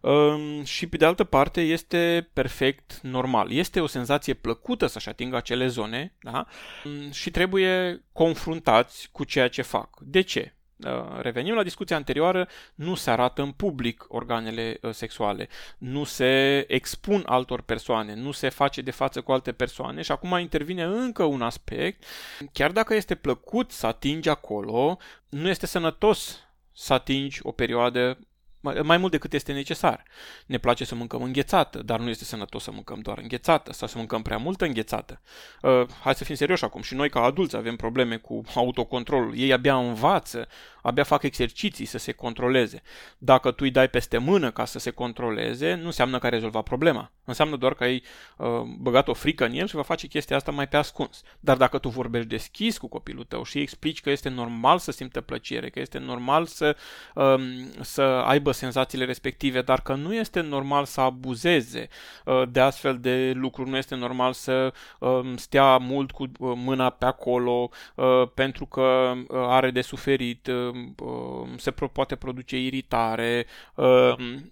Uh, 0.00 0.64
și 0.64 0.86
pe 0.86 0.96
de 0.96 1.04
altă 1.04 1.24
parte 1.24 1.60
este 1.60 2.30
perfect 2.32 2.98
normal. 3.02 3.52
Este 3.52 3.80
o 3.80 3.86
senzație 3.86 4.34
plăcută 4.34 4.86
să-și 4.86 5.08
atingă 5.08 5.36
acele 5.36 5.66
zone 5.66 6.14
da? 6.20 6.46
Uh, 6.84 7.12
și 7.12 7.30
trebuie 7.30 8.02
confruntați 8.12 9.08
cu 9.12 9.24
ceea 9.24 9.48
ce 9.48 9.62
fac. 9.62 9.98
De 10.00 10.20
ce? 10.20 10.57
Uh, 10.84 11.20
revenim 11.20 11.54
la 11.54 11.62
discuția 11.62 11.96
anterioară, 11.96 12.48
nu 12.74 12.94
se 12.94 13.10
arată 13.10 13.42
în 13.42 13.50
public 13.50 14.04
organele 14.08 14.78
uh, 14.82 14.90
sexuale, 14.92 15.48
nu 15.78 16.04
se 16.04 16.64
expun 16.68 17.22
altor 17.26 17.62
persoane, 17.62 18.14
nu 18.14 18.32
se 18.32 18.48
face 18.48 18.82
de 18.82 18.90
față 18.90 19.20
cu 19.20 19.32
alte 19.32 19.52
persoane 19.52 20.02
și 20.02 20.12
acum 20.12 20.38
intervine 20.38 20.82
încă 20.82 21.24
un 21.24 21.42
aspect, 21.42 22.04
chiar 22.52 22.72
dacă 22.72 22.94
este 22.94 23.14
plăcut 23.14 23.70
să 23.70 23.86
atingi 23.86 24.28
acolo, 24.28 24.98
nu 25.28 25.48
este 25.48 25.66
sănătos 25.66 26.48
să 26.72 26.92
atingi 26.92 27.40
o 27.42 27.52
perioadă 27.52 28.18
mai 28.60 28.96
mult 28.96 29.10
decât 29.10 29.32
este 29.32 29.52
necesar. 29.52 30.04
Ne 30.46 30.58
place 30.58 30.84
să 30.84 30.94
mâncăm 30.94 31.22
înghețată, 31.22 31.82
dar 31.82 32.00
nu 32.00 32.08
este 32.08 32.24
sănătos 32.24 32.62
să 32.62 32.70
mâncăm 32.70 33.00
doar 33.00 33.18
înghețată 33.18 33.72
sau 33.72 33.88
să 33.88 33.98
mâncăm 33.98 34.22
prea 34.22 34.36
multă 34.36 34.64
înghețată. 34.64 35.20
Uh, 35.62 35.82
hai 36.00 36.14
să 36.14 36.24
fim 36.24 36.34
serioși 36.34 36.64
acum. 36.64 36.82
Și 36.82 36.94
noi 36.94 37.10
ca 37.10 37.20
adulți 37.20 37.56
avem 37.56 37.76
probleme 37.76 38.16
cu 38.16 38.42
autocontrolul. 38.54 39.38
Ei 39.38 39.52
abia 39.52 39.76
învață, 39.76 40.48
abia 40.82 41.04
fac 41.04 41.22
exerciții 41.22 41.84
să 41.84 41.98
se 41.98 42.12
controleze. 42.12 42.82
Dacă 43.18 43.50
tu 43.50 43.64
îi 43.64 43.70
dai 43.70 43.88
peste 43.88 44.18
mână 44.18 44.50
ca 44.50 44.64
să 44.64 44.78
se 44.78 44.90
controleze, 44.90 45.74
nu 45.74 45.86
înseamnă 45.86 46.18
că 46.18 46.24
ai 46.24 46.30
rezolvat 46.30 46.62
problema. 46.62 47.12
Înseamnă 47.24 47.56
doar 47.56 47.74
că 47.74 47.84
ai 47.84 48.02
uh, 48.36 48.48
băgat 48.78 49.08
o 49.08 49.12
frică 49.12 49.44
în 49.44 49.52
el 49.52 49.66
și 49.66 49.74
va 49.74 49.82
face 49.82 50.06
chestia 50.06 50.36
asta 50.36 50.50
mai 50.50 50.68
pe 50.68 50.76
ascuns. 50.76 51.22
Dar 51.40 51.56
dacă 51.56 51.78
tu 51.78 51.88
vorbești 51.88 52.28
deschis 52.28 52.78
cu 52.78 52.88
copilul 52.88 53.24
tău 53.24 53.42
și 53.42 53.56
îi 53.56 53.62
explici 53.62 54.00
că 54.00 54.10
este 54.10 54.28
normal 54.28 54.78
să 54.78 54.90
simtă 54.90 55.20
plăcere, 55.20 55.70
că 55.70 55.80
este 55.80 55.98
normal 55.98 56.46
să, 56.46 56.76
uh, 57.14 57.34
să 57.80 58.02
aibă 58.02 58.47
senzațiile 58.52 59.04
respective, 59.04 59.62
dar 59.62 59.80
că 59.80 59.94
nu 59.94 60.14
este 60.14 60.40
normal 60.40 60.84
să 60.84 61.00
abuzeze 61.00 61.88
uh, 62.24 62.42
de 62.50 62.60
astfel 62.60 62.98
de 63.00 63.32
lucruri, 63.34 63.70
nu 63.70 63.76
este 63.76 63.94
normal 63.94 64.32
să 64.32 64.72
um, 64.98 65.36
stea 65.36 65.76
mult 65.76 66.10
cu 66.10 66.22
uh, 66.22 66.52
mâna 66.56 66.90
pe 66.90 67.04
acolo 67.04 67.70
uh, 67.94 68.28
pentru 68.34 68.66
că 68.66 69.12
are 69.32 69.70
de 69.70 69.80
suferit, 69.80 70.46
um, 70.46 71.56
se 71.56 71.70
poate 71.70 72.16
produce 72.16 72.58
iritare, 72.58 73.46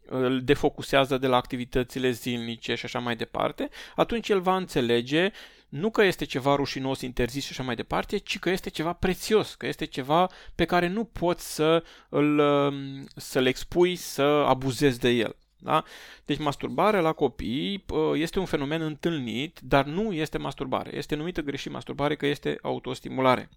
îl 0.06 0.40
defocusează 0.42 1.18
de 1.18 1.26
la 1.26 1.36
activitățile 1.36 2.10
zilnice 2.10 2.74
și 2.74 2.84
așa 2.84 2.98
mai 2.98 3.16
departe, 3.16 3.68
atunci 3.96 4.28
el 4.28 4.40
va 4.40 4.56
înțelege 4.56 5.30
nu 5.76 5.90
că 5.90 6.02
este 6.02 6.24
ceva 6.24 6.54
rușinos, 6.54 7.00
interzis 7.00 7.44
și 7.44 7.50
așa 7.50 7.62
mai 7.62 7.74
departe, 7.74 8.16
ci 8.16 8.38
că 8.38 8.50
este 8.50 8.70
ceva 8.70 8.92
prețios, 8.92 9.54
că 9.54 9.66
este 9.66 9.84
ceva 9.84 10.30
pe 10.54 10.64
care 10.64 10.88
nu 10.88 11.04
poți 11.04 11.54
să 11.54 11.84
îl, 12.08 12.38
um, 12.38 13.06
să-l 13.16 13.46
expui, 13.46 13.96
să 13.96 14.22
abuzezi 14.22 14.98
de 14.98 15.08
el. 15.08 15.36
Da? 15.58 15.84
Deci 16.24 16.38
masturbarea 16.38 17.00
la 17.00 17.12
copii 17.12 17.84
este 18.14 18.38
un 18.38 18.44
fenomen 18.44 18.80
întâlnit, 18.80 19.58
dar 19.62 19.84
nu 19.84 20.12
este 20.12 20.38
masturbare. 20.38 20.96
Este 20.96 21.14
numită 21.14 21.40
greșit 21.40 21.72
masturbare 21.72 22.16
că 22.16 22.26
este 22.26 22.58
autostimulare. 22.62 23.48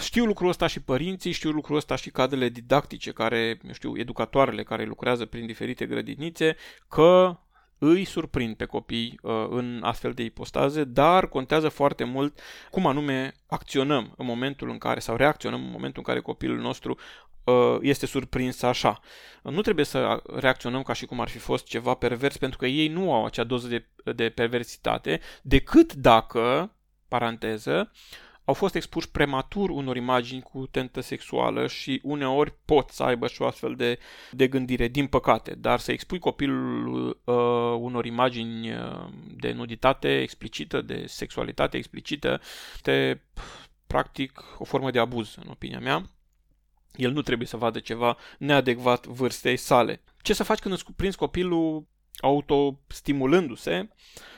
Știu 0.00 0.24
lucrul 0.24 0.48
ăsta 0.48 0.66
și 0.66 0.80
părinții, 0.80 1.32
știu 1.32 1.50
lucrul 1.50 1.76
ăsta 1.76 1.96
și 1.96 2.10
cadrele 2.10 2.48
didactice, 2.48 3.12
care, 3.12 3.60
știu, 3.72 3.98
educatoarele 3.98 4.62
care 4.62 4.84
lucrează 4.84 5.24
prin 5.24 5.46
diferite 5.46 5.86
grădinițe, 5.86 6.56
că 6.88 7.38
îi 7.84 8.04
surprind 8.04 8.56
pe 8.56 8.64
copii 8.64 9.18
uh, 9.22 9.46
în 9.50 9.80
astfel 9.82 10.12
de 10.12 10.22
ipostaze, 10.22 10.84
dar 10.84 11.28
contează 11.28 11.68
foarte 11.68 12.04
mult 12.04 12.40
cum 12.70 12.86
anume 12.86 13.34
acționăm 13.46 14.14
în 14.16 14.26
momentul 14.26 14.70
în 14.70 14.78
care, 14.78 15.00
sau 15.00 15.16
reacționăm 15.16 15.60
în 15.60 15.70
momentul 15.70 16.02
în 16.06 16.12
care 16.12 16.20
copilul 16.20 16.58
nostru 16.58 16.98
uh, 17.44 17.78
este 17.80 18.06
surprins 18.06 18.62
așa. 18.62 19.00
Nu 19.42 19.60
trebuie 19.60 19.84
să 19.84 20.22
reacționăm 20.36 20.82
ca 20.82 20.92
și 20.92 21.06
cum 21.06 21.20
ar 21.20 21.28
fi 21.28 21.38
fost 21.38 21.66
ceva 21.66 21.94
pervers, 21.94 22.36
pentru 22.36 22.58
că 22.58 22.66
ei 22.66 22.88
nu 22.88 23.12
au 23.12 23.24
acea 23.24 23.44
doză 23.44 23.68
de, 23.68 23.86
de 24.12 24.28
perversitate, 24.28 25.20
decât 25.42 25.92
dacă, 25.92 26.74
paranteză, 27.08 27.90
au 28.44 28.54
fost 28.54 28.74
expuși 28.74 29.10
prematur 29.10 29.70
unor 29.70 29.96
imagini 29.96 30.42
cu 30.42 30.66
tentă 30.66 31.00
sexuală 31.00 31.66
și 31.66 32.00
uneori 32.02 32.54
pot 32.64 32.90
să 32.90 33.02
aibă 33.02 33.26
și 33.26 33.42
o 33.42 33.46
astfel 33.46 33.74
de, 33.74 33.98
de 34.30 34.48
gândire, 34.48 34.88
din 34.88 35.06
păcate. 35.06 35.54
Dar 35.54 35.78
să 35.78 35.92
expui 35.92 36.18
copilul 36.18 37.08
uh, 37.24 37.34
unor 37.78 38.04
imagini 38.04 38.72
uh, 38.72 39.08
de 39.36 39.52
nuditate 39.52 40.20
explicită, 40.20 40.80
de 40.80 41.04
sexualitate 41.06 41.76
explicită, 41.76 42.40
este 42.74 43.22
practic 43.86 44.44
o 44.58 44.64
formă 44.64 44.90
de 44.90 44.98
abuz, 44.98 45.36
în 45.44 45.50
opinia 45.50 45.80
mea. 45.80 46.10
El 46.96 47.12
nu 47.12 47.22
trebuie 47.22 47.46
să 47.46 47.56
vadă 47.56 47.78
ceva 47.78 48.16
neadecvat 48.38 49.06
vârstei 49.06 49.56
sale. 49.56 50.02
Ce 50.22 50.32
să 50.32 50.42
faci 50.42 50.58
când 50.58 50.74
îți 50.74 50.92
prinzi 50.96 51.16
copilul 51.16 51.86
autostimulându-se? 52.20 53.88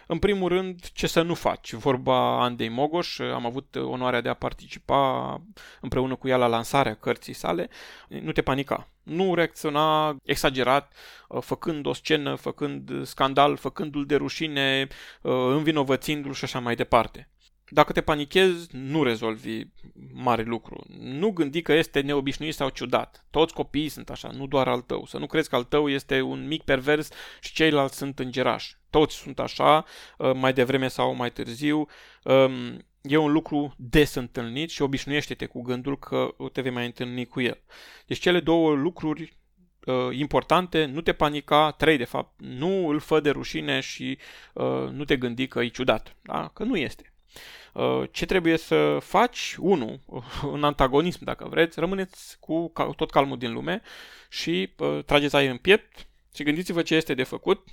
În 0.07 0.19
primul 0.19 0.49
rând, 0.49 0.91
ce 0.93 1.07
să 1.07 1.23
nu 1.23 1.35
faci? 1.35 1.73
Vorba 1.73 2.43
Andei 2.43 2.69
Mogoș, 2.69 3.19
am 3.19 3.47
avut 3.47 3.77
onoarea 3.77 4.21
de 4.21 4.29
a 4.29 4.35
participa 4.35 5.41
împreună 5.81 6.15
cu 6.15 6.29
ea 6.29 6.37
la 6.37 6.47
lansarea 6.47 6.95
cărții 6.95 7.33
sale. 7.33 7.69
Nu 8.09 8.33
te 8.33 8.43
panica. 8.43 8.89
Nu 9.03 9.35
reacționa 9.35 10.17
exagerat, 10.25 10.93
făcând 11.41 11.87
o 11.87 11.93
scenă, 11.93 12.35
făcând 12.35 13.07
scandal, 13.07 13.57
făcându-l 13.57 14.07
de 14.07 14.17
rușine, 14.17 14.89
învinovățindu-l 15.23 16.33
și 16.33 16.45
așa 16.45 16.59
mai 16.59 16.75
departe. 16.75 17.29
Dacă 17.69 17.93
te 17.93 18.01
panichezi, 18.01 18.69
nu 18.73 19.03
rezolvi 19.03 19.63
mare 20.13 20.43
lucru. 20.43 20.85
Nu 20.99 21.31
gândi 21.31 21.63
că 21.63 21.73
este 21.73 22.01
neobișnuit 22.01 22.55
sau 22.55 22.69
ciudat. 22.69 23.27
Toți 23.31 23.55
copiii 23.55 23.89
sunt 23.89 24.11
așa, 24.11 24.29
nu 24.29 24.47
doar 24.47 24.69
al 24.69 24.81
tău. 24.81 25.07
Să 25.07 25.19
nu 25.19 25.27
crezi 25.27 25.49
că 25.49 25.57
al 25.57 25.65
tău 25.65 25.89
este 25.89 26.21
un 26.21 26.47
mic 26.47 26.63
pervers 26.63 27.09
și 27.41 27.53
ceilalți 27.53 27.97
sunt 27.97 28.19
îngerași. 28.19 28.77
Toți 28.91 29.17
sunt 29.17 29.39
așa, 29.39 29.85
uh, 30.19 30.33
mai 30.35 30.53
devreme 30.53 30.89
sau 30.89 31.15
mai 31.15 31.31
târziu. 31.31 31.87
Um, 32.25 32.79
e 33.03 33.17
un 33.17 33.33
lucru 33.33 33.75
des 33.77 34.15
întâlnit 34.15 34.71
și 34.71 34.83
obișnuiește-te 34.83 35.47
cu 35.47 35.63
gândul 35.63 35.99
că 35.99 36.35
te 36.53 36.61
vei 36.61 36.73
mai 36.73 36.87
întâlni 36.87 37.25
cu 37.25 37.41
el. 37.41 37.63
Deci 38.07 38.19
cele 38.19 38.41
două 38.41 38.75
lucruri 38.75 39.37
uh, 39.87 40.09
importante, 40.11 40.85
nu 40.85 41.01
te 41.01 41.13
panica, 41.13 41.71
trei 41.71 41.97
de 41.97 42.05
fapt, 42.05 42.41
nu 42.41 42.89
îl 42.89 43.01
fă 43.01 43.21
de 43.21 43.31
rușine 43.31 43.81
și 43.81 44.19
uh, 44.53 44.89
nu 44.91 45.05
te 45.05 45.17
gândi 45.17 45.47
că 45.47 45.63
e 45.63 45.69
ciudat, 45.69 46.17
da? 46.23 46.51
că 46.55 46.65
nu 46.65 46.77
este. 46.77 47.16
Uh, 47.73 48.03
ce 48.11 48.27
trebuie 48.27 48.57
să 48.57 48.99
faci? 49.01 49.57
Unu, 49.59 50.01
în 50.55 50.65
antagonism, 50.65 51.25
dacă 51.25 51.47
vreți, 51.49 51.81
rămâneți 51.81 52.37
cu 52.41 52.73
tot 52.97 53.11
calmul 53.11 53.39
din 53.39 53.53
lume 53.53 53.83
și 54.29 54.73
uh, 54.79 55.05
trageți 55.05 55.37
aer 55.37 55.51
în 55.51 55.57
piept 55.57 56.07
și 56.35 56.43
gândiți-vă 56.43 56.83
ce 56.83 56.95
este 56.95 57.15
de 57.15 57.23
făcut 57.23 57.65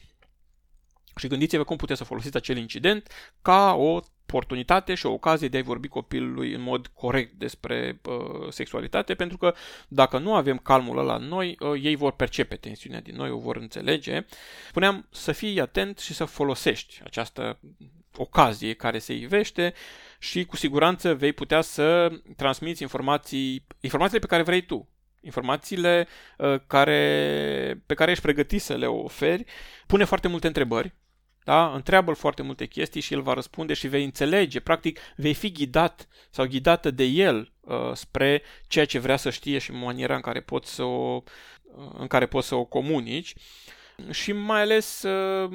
și 1.15 1.27
gândiți-vă 1.27 1.63
cum 1.63 1.75
puteți 1.75 1.99
să 1.99 2.05
folosiți 2.05 2.37
acel 2.37 2.57
incident 2.57 3.07
ca 3.41 3.73
o 3.73 3.99
oportunitate 4.33 4.95
și 4.95 5.05
o 5.05 5.11
ocazie 5.11 5.47
de 5.47 5.57
a-i 5.57 5.63
vorbi 5.63 5.87
copilului 5.87 6.53
în 6.53 6.61
mod 6.61 6.87
corect 6.87 7.33
despre 7.33 7.99
uh, 8.05 8.49
sexualitate, 8.49 9.15
pentru 9.15 9.37
că 9.37 9.53
dacă 9.87 10.17
nu 10.17 10.35
avem 10.35 10.57
calmul 10.57 10.97
ăla 10.97 11.15
în 11.15 11.23
noi, 11.23 11.57
uh, 11.59 11.81
ei 11.83 11.95
vor 11.95 12.11
percepe 12.11 12.55
tensiunea 12.55 13.01
din 13.01 13.15
noi, 13.15 13.29
o 13.29 13.37
vor 13.37 13.55
înțelege. 13.55 14.25
Spuneam 14.69 15.07
să 15.09 15.31
fii 15.31 15.61
atent 15.61 15.99
și 15.99 16.13
să 16.13 16.25
folosești 16.25 17.01
această 17.03 17.59
ocazie 18.17 18.73
care 18.73 18.99
se 18.99 19.13
ivește 19.13 19.73
și 20.19 20.45
cu 20.45 20.55
siguranță 20.55 21.15
vei 21.15 21.33
putea 21.33 21.61
să 21.61 22.11
transmiți 22.35 22.81
informații, 22.81 23.65
informațiile 23.79 24.19
pe 24.19 24.27
care 24.27 24.43
vrei 24.43 24.61
tu, 24.61 24.89
informațiile 25.21 26.07
uh, 26.37 26.55
care, 26.67 27.83
pe 27.85 27.93
care 27.93 28.11
ești 28.11 28.23
pregătit 28.23 28.61
să 28.61 28.75
le 28.75 28.85
oferi, 28.85 29.45
pune 29.87 30.03
foarte 30.03 30.27
multe 30.27 30.47
întrebări, 30.47 30.93
da? 31.43 31.73
întreabă 31.73 32.13
foarte 32.13 32.41
multe 32.41 32.65
chestii 32.65 33.01
și 33.01 33.13
el 33.13 33.21
va 33.21 33.33
răspunde 33.33 33.73
și 33.73 33.87
vei 33.87 34.03
înțelege, 34.03 34.59
practic 34.59 34.99
vei 35.15 35.33
fi 35.33 35.51
ghidat 35.51 36.07
sau 36.29 36.45
ghidată 36.45 36.91
de 36.91 37.03
el 37.03 37.53
uh, 37.59 37.91
spre 37.93 38.41
ceea 38.67 38.85
ce 38.85 38.99
vrea 38.99 39.17
să 39.17 39.29
știe 39.29 39.57
și 39.57 39.71
maniera 39.71 40.15
în 40.15 40.21
care 40.21 40.41
poți 40.41 40.73
să 40.73 40.83
o, 40.83 41.23
uh, 41.63 41.91
în 41.97 42.07
care 42.07 42.25
poți 42.25 42.47
să 42.47 42.55
o 42.55 42.65
comunici. 42.65 43.33
Uh, 43.35 43.41
și 44.09 44.31
mai 44.31 44.61
ales 44.61 45.03
uh, 45.03 45.49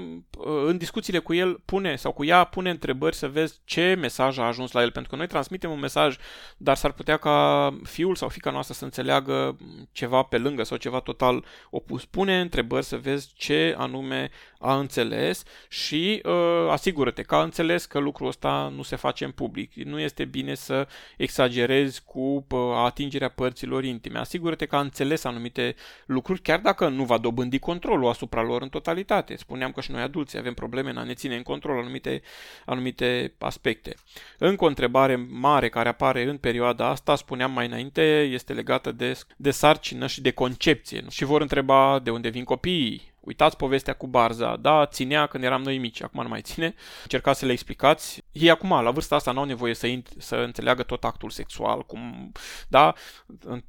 în 0.66 0.76
discuțiile 0.76 1.18
cu 1.18 1.34
el 1.34 1.60
pune 1.64 1.96
sau 1.96 2.12
cu 2.12 2.24
ea 2.24 2.44
pune 2.44 2.70
întrebări 2.70 3.14
să 3.14 3.28
vezi 3.28 3.60
ce 3.64 3.96
mesaj 3.98 4.38
a 4.38 4.42
ajuns 4.42 4.72
la 4.72 4.82
el, 4.82 4.90
pentru 4.90 5.10
că 5.10 5.16
noi 5.16 5.26
transmitem 5.26 5.70
un 5.70 5.78
mesaj, 5.78 6.16
dar 6.56 6.76
s-ar 6.76 6.92
putea 6.92 7.16
ca 7.16 7.70
fiul 7.82 8.14
sau 8.14 8.28
fica 8.28 8.50
noastră 8.50 8.74
să 8.74 8.84
înțeleagă 8.84 9.56
ceva 9.92 10.22
pe 10.22 10.38
lângă 10.38 10.62
sau 10.62 10.76
ceva 10.76 11.00
total 11.00 11.44
opus. 11.70 12.04
Pune 12.04 12.40
întrebări 12.40 12.84
să 12.84 12.96
vezi 12.96 13.32
ce 13.34 13.74
anume 13.78 14.30
a 14.58 14.78
înțeles 14.78 15.42
și 15.68 16.22
uh, 16.24 16.70
asigură-te 16.70 17.22
că 17.22 17.34
a 17.34 17.42
înțeles 17.42 17.84
că 17.84 17.98
lucrul 17.98 18.26
ăsta 18.28 18.72
nu 18.74 18.82
se 18.82 18.96
face 18.96 19.24
în 19.24 19.30
public. 19.30 19.74
Nu 19.74 20.00
este 20.00 20.24
bine 20.24 20.54
să 20.54 20.88
exagerezi 21.16 22.02
cu 22.04 22.46
uh, 22.50 22.60
atingerea 22.84 23.28
părților 23.28 23.84
intime. 23.84 24.18
Asigură-te 24.18 24.66
că 24.66 24.76
a 24.76 24.80
înțeles 24.80 25.24
anumite 25.24 25.74
lucruri, 26.06 26.40
chiar 26.40 26.60
dacă 26.60 26.88
nu 26.88 27.04
va 27.04 27.18
dobândi 27.18 27.58
controlul 27.58 28.08
asupra 28.08 28.27
lor 28.36 28.62
în 28.62 28.68
totalitate. 28.68 29.36
Spuneam 29.36 29.72
că 29.72 29.80
și 29.80 29.90
noi 29.90 30.02
adulți 30.02 30.36
avem 30.36 30.54
probleme 30.54 30.90
în 30.90 30.96
a 30.96 31.02
ne 31.02 31.14
ține 31.14 31.36
în 31.36 31.42
control 31.42 31.78
anumite, 31.78 32.22
anumite 32.64 33.32
aspecte. 33.38 33.94
Încă 34.38 34.64
o 34.64 34.68
întrebare 34.68 35.16
mare 35.16 35.68
care 35.68 35.88
apare 35.88 36.22
în 36.22 36.36
perioada 36.36 36.88
asta, 36.88 37.16
spuneam 37.16 37.52
mai 37.52 37.66
înainte, 37.66 38.02
este 38.32 38.52
legată 38.52 38.92
de, 38.92 39.18
de 39.36 39.50
sarcină 39.50 40.06
și 40.06 40.20
de 40.20 40.30
concepție. 40.30 41.04
Și 41.10 41.24
vor 41.24 41.40
întreba 41.40 41.98
de 41.98 42.10
unde 42.10 42.28
vin 42.28 42.44
copiii, 42.44 43.07
Uitați 43.20 43.56
povestea 43.56 43.94
cu 43.94 44.06
Barza, 44.06 44.56
da, 44.56 44.86
ținea 44.86 45.26
când 45.26 45.44
eram 45.44 45.62
noi 45.62 45.78
mici, 45.78 46.02
acum 46.02 46.22
nu 46.22 46.28
mai 46.28 46.40
ține. 46.40 46.74
Încercați 47.02 47.38
să 47.38 47.46
le 47.46 47.52
explicați. 47.52 48.22
Ei 48.32 48.50
acum, 48.50 48.82
la 48.82 48.90
vârsta 48.90 49.14
asta, 49.14 49.32
nu 49.32 49.38
au 49.38 49.44
nevoie 49.44 49.74
să, 49.74 49.86
int- 49.86 50.16
să 50.18 50.36
înțeleagă 50.36 50.82
tot 50.82 51.04
actul 51.04 51.30
sexual, 51.30 51.82
cum, 51.82 52.32
da, 52.68 52.94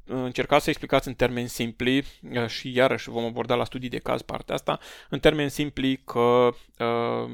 încercați 0.05 0.63
să 0.63 0.69
explicați 0.69 1.07
în 1.07 1.13
termeni 1.13 1.49
simpli 1.49 1.97
uh, 1.97 2.47
și 2.47 2.75
iarăși 2.75 3.09
vom 3.09 3.25
aborda 3.25 3.55
la 3.55 3.63
studii 3.63 3.89
de 3.89 3.97
caz 3.97 4.21
partea 4.21 4.55
asta, 4.55 4.79
în 5.09 5.19
termeni 5.19 5.49
simpli 5.49 5.97
că 5.97 6.49
uh, 6.77 7.29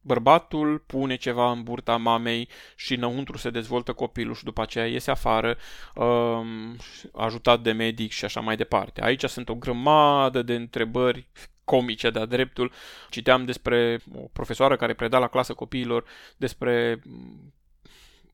bărbatul 0.00 0.78
pune 0.78 1.16
ceva 1.16 1.50
în 1.50 1.62
burta 1.62 1.96
mamei 1.96 2.48
și 2.76 2.94
înăuntru 2.94 3.36
se 3.36 3.50
dezvoltă 3.50 3.92
copilul 3.92 4.34
și 4.34 4.44
după 4.44 4.62
aceea 4.62 4.86
iese 4.86 5.10
afară 5.10 5.56
um, 5.94 6.76
ajutat 7.12 7.60
de 7.60 7.72
medic 7.72 8.10
și 8.10 8.24
așa 8.24 8.40
mai 8.40 8.56
departe. 8.56 9.04
Aici 9.04 9.24
sunt 9.24 9.48
o 9.48 9.54
grămadă 9.54 10.42
de 10.42 10.54
întrebări 10.54 11.28
comice 11.64 12.10
de-a 12.10 12.24
dreptul. 12.24 12.72
Citeam 13.10 13.44
despre 13.44 14.00
o 14.14 14.28
profesoară 14.32 14.76
care 14.76 14.94
preda 14.94 15.18
la 15.18 15.28
clasă 15.28 15.54
copiilor 15.54 16.04
despre 16.36 17.02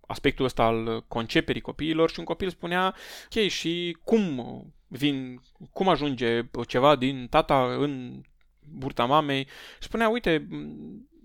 aspectul 0.06 0.44
ăsta 0.44 0.62
al 0.62 1.04
conceperii 1.08 1.60
copiilor 1.60 2.10
și 2.10 2.18
un 2.18 2.24
copil 2.24 2.50
spunea, 2.50 2.94
ok, 3.24 3.48
și 3.48 3.96
cum 4.04 4.64
vin, 4.88 5.40
cum 5.72 5.88
ajunge 5.88 6.40
ceva 6.66 6.96
din 6.96 7.26
tata 7.30 7.76
în 7.78 8.20
burta 8.60 9.04
mamei 9.04 9.44
și 9.78 9.88
spunea, 9.88 10.08
uite, 10.08 10.46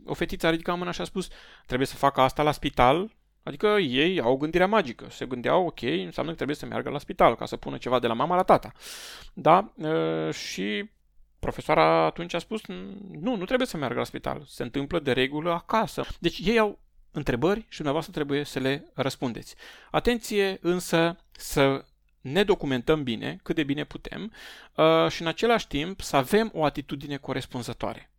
o 0.10 0.14
fetiță 0.14 0.48
a 0.48 0.50
ridicat 0.50 0.78
mâna 0.78 0.92
și 0.92 1.02
a 1.02 1.04
spus 1.04 1.28
trebuie 1.66 1.88
să 1.88 1.96
facă 1.96 2.22
asta 2.22 2.44
la 2.44 2.52
spital, 2.52 3.12
adică 3.44 3.68
ei 3.68 4.20
au 4.20 4.38
gândirea 4.38 4.68
magică. 4.68 5.08
Se 5.10 5.26
gândeau, 5.26 5.66
ok, 5.66 5.82
înseamnă 5.82 6.32
că 6.32 6.36
trebuie 6.36 6.56
să 6.56 6.66
meargă 6.66 6.90
la 6.90 7.00
spital 7.00 7.36
ca 7.36 7.46
să 7.46 7.58
pună 7.58 7.78
ceva 7.78 8.00
de 8.00 8.08
la 8.08 8.14
mama 8.14 8.36
la 8.36 8.44
tata. 8.44 8.72
Da? 9.34 9.74
Și 10.32 10.90
profesoara 11.40 12.06
atunci 12.06 12.34
a 12.34 12.40
spus, 12.40 12.62
nu, 13.12 13.36
nu 13.36 13.46
trebuie 13.46 13.68
să 13.68 13.78
meargă 13.78 13.98
la 13.98 14.04
spital, 14.04 14.44
se 14.48 14.64
întâmplă 14.64 15.00
de 15.00 15.12
regulă 15.12 15.52
acasă. 15.52 16.06
Deci 16.20 16.40
ei 16.44 16.60
au 16.60 16.80
întrebări 17.12 17.60
și 17.60 17.76
dumneavoastră 17.76 18.14
trebuie 18.14 18.44
să 18.44 18.60
le 18.60 18.92
răspundeți. 18.94 19.56
Atenție 19.92 20.58
însă 20.62 21.18
să 21.32 21.86
ne 22.22 22.44
documentăm 22.44 23.04
bine, 23.04 23.40
cât 23.44 23.56
de 23.56 23.64
bine 23.64 23.84
putem, 23.84 24.32
și 25.10 25.22
în 25.22 25.28
același 25.28 25.68
timp 25.68 26.02
să 26.02 26.16
avem 26.16 26.52
o 26.54 26.64
atitudine 26.64 27.18
corespunzătoare. 27.18 28.12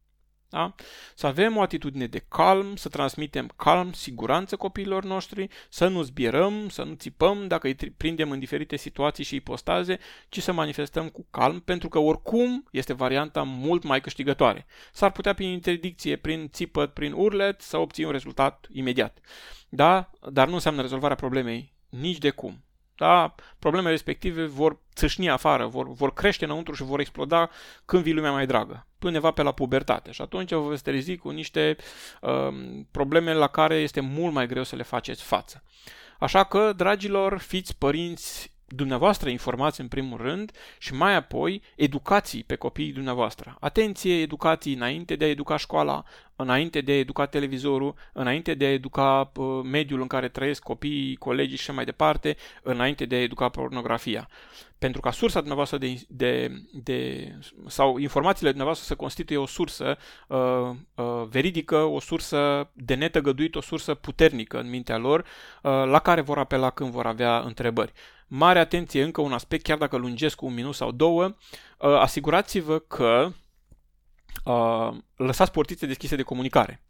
Da? 0.51 0.75
Să 1.15 1.27
avem 1.27 1.57
o 1.57 1.61
atitudine 1.61 2.07
de 2.07 2.25
calm, 2.29 2.77
să 2.77 2.89
transmitem 2.89 3.53
calm, 3.57 3.93
siguranță 3.93 4.57
copiilor 4.57 5.05
noștri, 5.05 5.49
să 5.69 5.89
nu 5.89 6.03
zbierăm, 6.03 6.69
să 6.69 6.83
nu 6.83 6.95
țipăm 6.95 7.47
dacă 7.49 7.67
îi 7.67 7.75
prindem 7.75 8.31
în 8.31 8.39
diferite 8.39 8.77
situații 8.77 9.25
și 9.25 9.35
ipostaze, 9.35 9.99
ci 10.29 10.43
să 10.43 10.53
manifestăm 10.53 11.09
cu 11.09 11.27
calm, 11.31 11.61
pentru 11.61 11.89
că 11.89 11.99
oricum 11.99 12.69
este 12.71 12.93
varianta 12.93 13.43
mult 13.43 13.83
mai 13.83 14.01
câștigătoare. 14.01 14.67
S-ar 14.93 15.13
putea 15.13 15.33
prin 15.33 15.49
interdicție, 15.49 16.17
prin 16.17 16.49
țipăt, 16.49 16.93
prin 16.93 17.13
urlet 17.13 17.61
să 17.61 17.77
obții 17.77 18.05
un 18.05 18.11
rezultat 18.11 18.67
imediat. 18.73 19.19
Da? 19.69 20.11
Dar 20.31 20.49
nu 20.49 20.55
înseamnă 20.55 20.81
rezolvarea 20.81 21.17
problemei 21.17 21.73
nici 21.89 22.19
de 22.19 22.31
cum 22.31 22.63
da, 23.01 23.35
problemele 23.59 23.91
respective 23.91 24.45
vor 24.45 24.79
țâșni 24.95 25.31
afară, 25.31 25.67
vor, 25.67 25.93
vor 25.93 26.13
crește 26.13 26.45
înăuntru 26.45 26.75
și 26.75 26.83
vor 26.83 27.01
exploda 27.01 27.51
când 27.85 28.03
vii 28.03 28.13
lumea 28.13 28.33
mai 28.33 28.47
dragă, 28.47 28.87
undeva 29.03 29.31
pe 29.31 29.43
la 29.43 29.53
pubertate. 29.53 30.11
Și 30.11 30.23
atunci 30.23 30.53
vă 30.53 30.69
veți 30.69 30.83
trezi 30.83 31.17
cu 31.17 31.31
niște 31.31 31.77
uh, 32.21 32.49
probleme 32.91 33.33
la 33.33 33.47
care 33.47 33.75
este 33.75 34.01
mult 34.01 34.33
mai 34.33 34.47
greu 34.47 34.63
să 34.63 34.77
le 34.77 34.83
faceți 34.83 35.23
față. 35.23 35.63
Așa 36.19 36.45
că, 36.45 36.73
dragilor, 36.77 37.39
fiți 37.39 37.77
părinți 37.79 38.53
dumneavoastră 38.73 39.29
informați 39.29 39.81
în 39.81 39.89
primul 39.89 40.19
rând 40.19 40.53
și 40.79 40.95
mai 40.95 41.15
apoi 41.15 41.63
educații 41.77 42.45
pe 42.45 42.55
copiii 42.55 42.93
dumneavoastră. 42.93 43.57
Atenție, 43.61 44.21
educații 44.21 44.75
înainte 44.75 45.17
de 45.17 45.25
a 45.25 45.29
educa 45.29 45.57
școala, 45.57 46.05
înainte 46.37 46.81
de 46.81 46.93
a 46.93 46.99
educa 46.99 47.27
televizorul, 47.27 47.95
înainte 48.13 48.55
de 48.55 48.65
a 48.65 48.73
educa 48.73 49.33
uh, 49.35 49.61
mediul 49.65 50.01
în 50.01 50.07
care 50.07 50.29
trăiesc 50.29 50.63
copiii, 50.63 51.17
colegii 51.17 51.57
și 51.57 51.71
mai 51.71 51.85
departe, 51.85 52.37
înainte 52.63 53.05
de 53.05 53.15
a 53.15 53.23
educa 53.23 53.49
pornografia. 53.49 54.29
Pentru 54.79 55.01
ca 55.01 55.11
sursa 55.11 55.39
dumneavoastră 55.39 55.79
de, 55.79 56.01
de, 56.09 56.51
de 56.73 57.29
sau 57.67 57.97
informațiile 57.97 58.49
dumneavoastră 58.49 58.87
să 58.87 58.95
constituie 58.95 59.39
o 59.39 59.47
sursă 59.47 59.97
uh, 60.27 60.39
uh, 60.95 61.05
veridică, 61.29 61.77
o 61.77 62.01
sursă 62.01 62.71
de 62.73 62.95
netăgăduit, 62.95 63.55
o 63.55 63.61
sursă 63.61 63.95
puternică 63.95 64.61
în 64.61 64.69
mintea 64.69 64.97
lor, 64.97 65.21
uh, 65.21 65.71
la 65.85 65.99
care 65.99 66.21
vor 66.21 66.39
apela 66.39 66.71
când 66.71 66.91
vor 66.91 67.07
avea 67.07 67.39
întrebări. 67.39 67.93
Mare 68.33 68.59
atenție, 68.59 69.03
încă 69.03 69.21
un 69.21 69.33
aspect, 69.33 69.63
chiar 69.63 69.79
dacă 69.79 69.97
lungesc 69.97 70.37
cu 70.37 70.47
un 70.47 70.55
minut 70.55 70.75
sau 70.75 70.91
două, 70.91 71.25
uh, 71.25 71.35
asigurați-vă 71.79 72.79
că 72.79 73.33
uh, 74.45 74.97
lăsați 75.25 75.51
portițe 75.51 75.87
deschise 75.87 76.17
de 76.17 76.23
comunicare. 76.23 76.83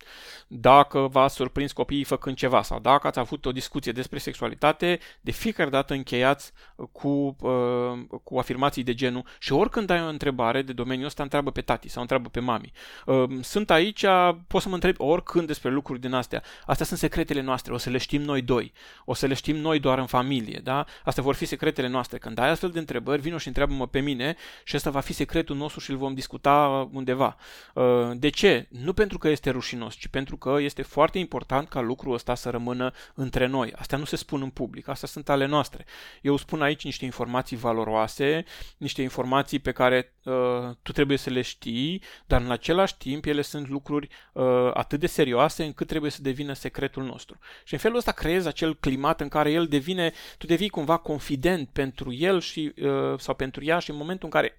Dacă 0.46 1.08
v-ați 1.10 1.34
surprins 1.34 1.72
copiii 1.72 2.04
făcând 2.04 2.36
ceva 2.36 2.62
sau 2.62 2.78
dacă 2.80 3.06
ați 3.06 3.18
avut 3.18 3.46
o 3.46 3.52
discuție 3.52 3.92
despre 3.92 4.18
sexualitate, 4.18 4.98
de 5.20 5.30
fiecare 5.30 5.70
dată 5.70 5.94
încheiați 5.94 6.52
cu, 6.92 7.36
uh, 7.40 8.18
cu 8.24 8.38
afirmații 8.38 8.82
de 8.82 8.94
genul 8.94 9.24
și 9.38 9.52
oricând 9.52 9.90
ai 9.90 10.02
o 10.02 10.08
întrebare 10.08 10.62
de 10.62 10.72
domeniul 10.72 11.06
ăsta, 11.06 11.22
întreabă 11.22 11.50
pe 11.50 11.60
tati 11.60 11.88
sau 11.88 12.00
întreabă 12.00 12.28
pe 12.28 12.40
mami. 12.40 12.72
Uh, 13.06 13.24
sunt 13.40 13.70
aici, 13.70 14.04
poți 14.46 14.62
să 14.62 14.68
mă 14.68 14.74
întreb 14.74 14.94
oricând 14.98 15.46
despre 15.46 15.70
lucruri 15.70 16.00
din 16.00 16.12
astea. 16.12 16.42
Astea 16.66 16.86
sunt 16.86 16.98
secretele 16.98 17.40
noastre, 17.40 17.72
o 17.72 17.76
să 17.76 17.90
le 17.90 17.98
știm 17.98 18.22
noi 18.22 18.42
doi, 18.42 18.72
o 19.04 19.14
să 19.14 19.26
le 19.26 19.34
știm 19.34 19.56
noi 19.56 19.78
doar 19.78 19.98
în 19.98 20.06
familie, 20.06 20.60
da? 20.64 20.84
Astea 21.04 21.22
vor 21.22 21.34
fi 21.34 21.44
secretele 21.44 21.88
noastre. 21.88 22.18
Când 22.18 22.38
ai 22.38 22.50
astfel 22.50 22.70
de 22.70 22.78
întrebări, 22.78 23.20
vino 23.20 23.38
și 23.38 23.46
întreabă-mă 23.46 23.86
pe 23.86 24.00
mine 24.00 24.36
și 24.64 24.76
ăsta 24.76 24.90
va 24.90 25.00
fi 25.00 25.12
secretul 25.12 25.56
nostru 25.56 25.80
și 25.80 25.90
îl 25.90 25.96
vom 25.96 26.14
discuta 26.14 26.88
undeva. 26.92 27.36
Uh, 27.74 27.84
de 28.20 28.28
ce? 28.28 28.66
Nu 28.70 28.92
pentru 28.92 29.18
că 29.18 29.28
este 29.28 29.50
rușinos, 29.50 29.94
ci 29.94 30.06
pentru 30.06 30.36
că 30.36 30.56
este 30.60 30.82
foarte 30.82 31.18
important 31.18 31.68
ca 31.68 31.80
lucrul 31.80 32.14
ăsta 32.14 32.34
să 32.34 32.50
rămână 32.50 32.92
între 33.14 33.46
noi. 33.46 33.72
Astea 33.76 33.98
nu 33.98 34.04
se 34.04 34.16
spun 34.16 34.42
în 34.42 34.50
public, 34.50 34.88
astea 34.88 35.08
sunt 35.08 35.28
ale 35.28 35.46
noastre. 35.46 35.84
Eu 36.22 36.36
spun 36.36 36.62
aici 36.62 36.84
niște 36.84 37.04
informații 37.04 37.56
valoroase, 37.56 38.44
niște 38.76 39.02
informații 39.02 39.58
pe 39.58 39.72
care 39.72 40.14
uh, 40.22 40.34
tu 40.82 40.92
trebuie 40.92 41.16
să 41.16 41.30
le 41.30 41.42
știi, 41.42 42.02
dar 42.26 42.40
în 42.40 42.50
același 42.50 42.96
timp 42.96 43.24
ele 43.24 43.42
sunt 43.42 43.68
lucruri 43.68 44.08
uh, 44.32 44.70
atât 44.74 45.00
de 45.00 45.06
serioase 45.06 45.64
încât 45.64 45.86
trebuie 45.86 46.10
să 46.10 46.22
devină 46.22 46.52
secretul 46.52 47.02
nostru. 47.02 47.38
Și 47.64 47.72
în 47.72 47.78
felul 47.78 47.96
ăsta 47.96 48.12
creezi 48.12 48.48
acel 48.48 48.74
climat 48.74 49.20
în 49.20 49.28
care 49.28 49.50
el 49.50 49.66
devine, 49.66 50.12
tu 50.38 50.46
devii 50.46 50.68
cumva 50.68 50.96
confident 50.96 51.68
pentru 51.68 52.12
el 52.12 52.40
și, 52.40 52.72
uh, 52.82 53.18
sau 53.18 53.34
pentru 53.34 53.64
ea 53.64 53.78
și 53.78 53.90
în 53.90 53.96
momentul 53.96 54.28
în 54.32 54.40
care 54.40 54.56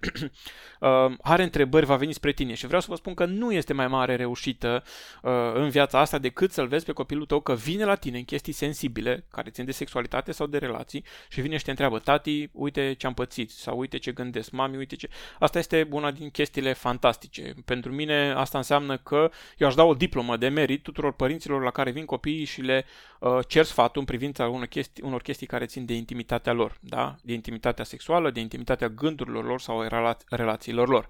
uh, 0.80 1.14
are 1.22 1.42
întrebări 1.42 1.86
va 1.86 1.96
veni 1.96 2.12
spre 2.12 2.32
tine. 2.32 2.54
Și 2.54 2.66
vreau 2.66 2.80
să 2.80 2.86
vă 2.90 2.96
spun 2.96 3.14
că 3.14 3.24
nu 3.24 3.51
este 3.56 3.72
mai 3.72 3.88
mare 3.88 4.16
reușită 4.16 4.82
uh, 5.22 5.32
în 5.54 5.68
viața 5.68 5.98
asta 5.98 6.18
decât 6.18 6.52
să-l 6.52 6.66
vezi 6.66 6.84
pe 6.84 6.92
copilul 6.92 7.26
tău 7.26 7.40
că 7.40 7.54
vine 7.54 7.84
la 7.84 7.94
tine 7.94 8.18
în 8.18 8.24
chestii 8.24 8.52
sensibile, 8.52 9.24
care 9.30 9.50
țin 9.50 9.64
de 9.64 9.72
sexualitate 9.72 10.32
sau 10.32 10.46
de 10.46 10.58
relații 10.58 11.04
și 11.28 11.40
vine 11.40 11.56
și 11.56 11.64
te 11.64 11.70
întreabă, 11.70 11.98
tati, 11.98 12.48
uite 12.52 12.94
ce 12.98 13.06
am 13.06 13.14
pățit 13.14 13.50
sau 13.50 13.78
uite 13.78 13.98
ce 13.98 14.12
gândesc, 14.12 14.50
mami, 14.50 14.76
uite 14.76 14.96
ce... 14.96 15.08
Asta 15.38 15.58
este 15.58 15.88
una 15.90 16.10
din 16.10 16.30
chestiile 16.30 16.72
fantastice. 16.72 17.54
Pentru 17.64 17.92
mine 17.92 18.32
asta 18.36 18.58
înseamnă 18.58 18.96
că 18.96 19.30
eu 19.58 19.66
aș 19.66 19.74
da 19.74 19.84
o 19.84 19.94
diplomă 19.94 20.36
de 20.36 20.48
merit 20.48 20.82
tuturor 20.82 21.12
părinților 21.12 21.62
la 21.62 21.70
care 21.70 21.90
vin 21.90 22.04
copiii 22.04 22.44
și 22.44 22.60
le 22.60 22.84
uh, 23.18 23.38
cer 23.48 23.64
sfatul 23.64 24.00
în 24.00 24.06
privința 24.06 24.48
unor 24.48 24.66
chestii, 24.66 25.02
unor 25.02 25.22
chestii 25.22 25.46
care 25.46 25.66
țin 25.66 25.84
de 25.84 25.94
intimitatea 25.94 26.52
lor, 26.52 26.78
da? 26.80 27.16
de 27.22 27.32
intimitatea 27.32 27.84
sexuală, 27.84 28.30
de 28.30 28.40
intimitatea 28.40 28.88
gândurilor 28.88 29.44
lor 29.44 29.60
sau 29.60 29.86
relațiilor 30.28 30.88
lor. 30.88 31.08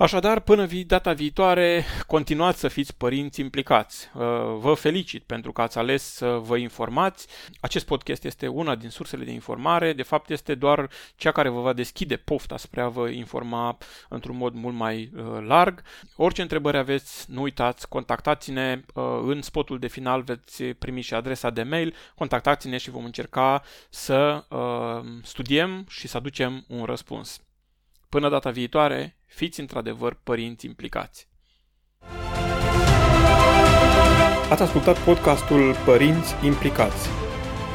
Așadar, 0.00 0.40
până 0.40 0.64
vi- 0.64 0.84
data 0.84 1.12
viitoare, 1.12 1.84
continuați 2.06 2.58
să 2.58 2.68
fiți 2.68 2.96
părinți 2.96 3.40
implicați. 3.40 4.10
Uh, 4.14 4.22
vă 4.58 4.74
felicit 4.74 5.22
pentru 5.22 5.52
că 5.52 5.62
ați 5.62 5.78
ales 5.78 6.02
să 6.02 6.26
vă 6.26 6.56
informați. 6.56 7.26
Acest 7.60 7.86
podcast 7.86 8.24
este 8.24 8.46
una 8.46 8.74
din 8.74 8.88
sursele 8.88 9.24
de 9.24 9.30
informare, 9.30 9.92
de 9.92 10.02
fapt 10.02 10.30
este 10.30 10.54
doar 10.54 10.90
cea 11.16 11.32
care 11.32 11.48
vă 11.48 11.60
va 11.60 11.72
deschide 11.72 12.16
pofta 12.16 12.56
spre 12.56 12.80
a 12.80 12.88
vă 12.88 13.08
informa 13.08 13.78
într-un 14.08 14.36
mod 14.36 14.54
mult 14.54 14.74
mai 14.74 15.10
uh, 15.16 15.22
larg. 15.46 15.82
Orice 16.16 16.42
întrebări 16.42 16.76
aveți, 16.76 17.30
nu 17.30 17.42
uitați, 17.42 17.88
contactați-ne 17.88 18.80
uh, 18.94 19.04
în 19.22 19.42
spotul 19.42 19.78
de 19.78 19.88
final, 19.88 20.22
veți 20.22 20.64
primi 20.64 21.00
și 21.00 21.14
adresa 21.14 21.50
de 21.50 21.62
mail, 21.62 21.94
contactați-ne 22.14 22.76
și 22.76 22.90
vom 22.90 23.04
încerca 23.04 23.62
să 23.90 24.44
studiem 25.22 25.86
și 25.88 26.08
să 26.08 26.16
aducem 26.16 26.64
un 26.68 26.84
răspuns. 26.84 27.40
Până 28.08 28.28
data 28.28 28.50
viitoare, 28.50 29.19
fiți 29.30 29.60
într-adevăr 29.60 30.20
părinți 30.22 30.66
implicați. 30.66 31.28
Ați 34.50 34.62
ascultat 34.62 34.98
podcastul 35.04 35.74
Părinți 35.84 36.34
implicați, 36.44 37.08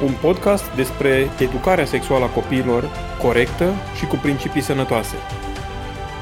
un 0.03 0.13
podcast 0.21 0.75
despre 0.75 1.29
educarea 1.39 1.85
sexuală 1.85 2.25
a 2.25 2.29
copiilor 2.29 2.89
corectă 3.21 3.73
și 3.97 4.05
cu 4.05 4.15
principii 4.15 4.61
sănătoase. 4.61 5.15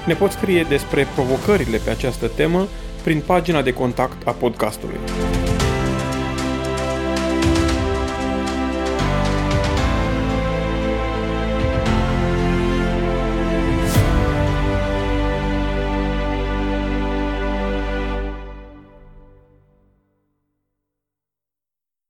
Ne 0.06 0.13
poți 0.13 0.36
scrie 0.36 0.63
despre 0.63 1.08
provocările 1.13 1.78
pe 1.78 1.89
această 1.89 2.28
temă 2.28 2.67
prin 3.04 3.22
pagina 3.22 3.62
de 3.62 3.74
contact 3.74 4.28
a 4.28 4.32
podcastului. 4.32 5.00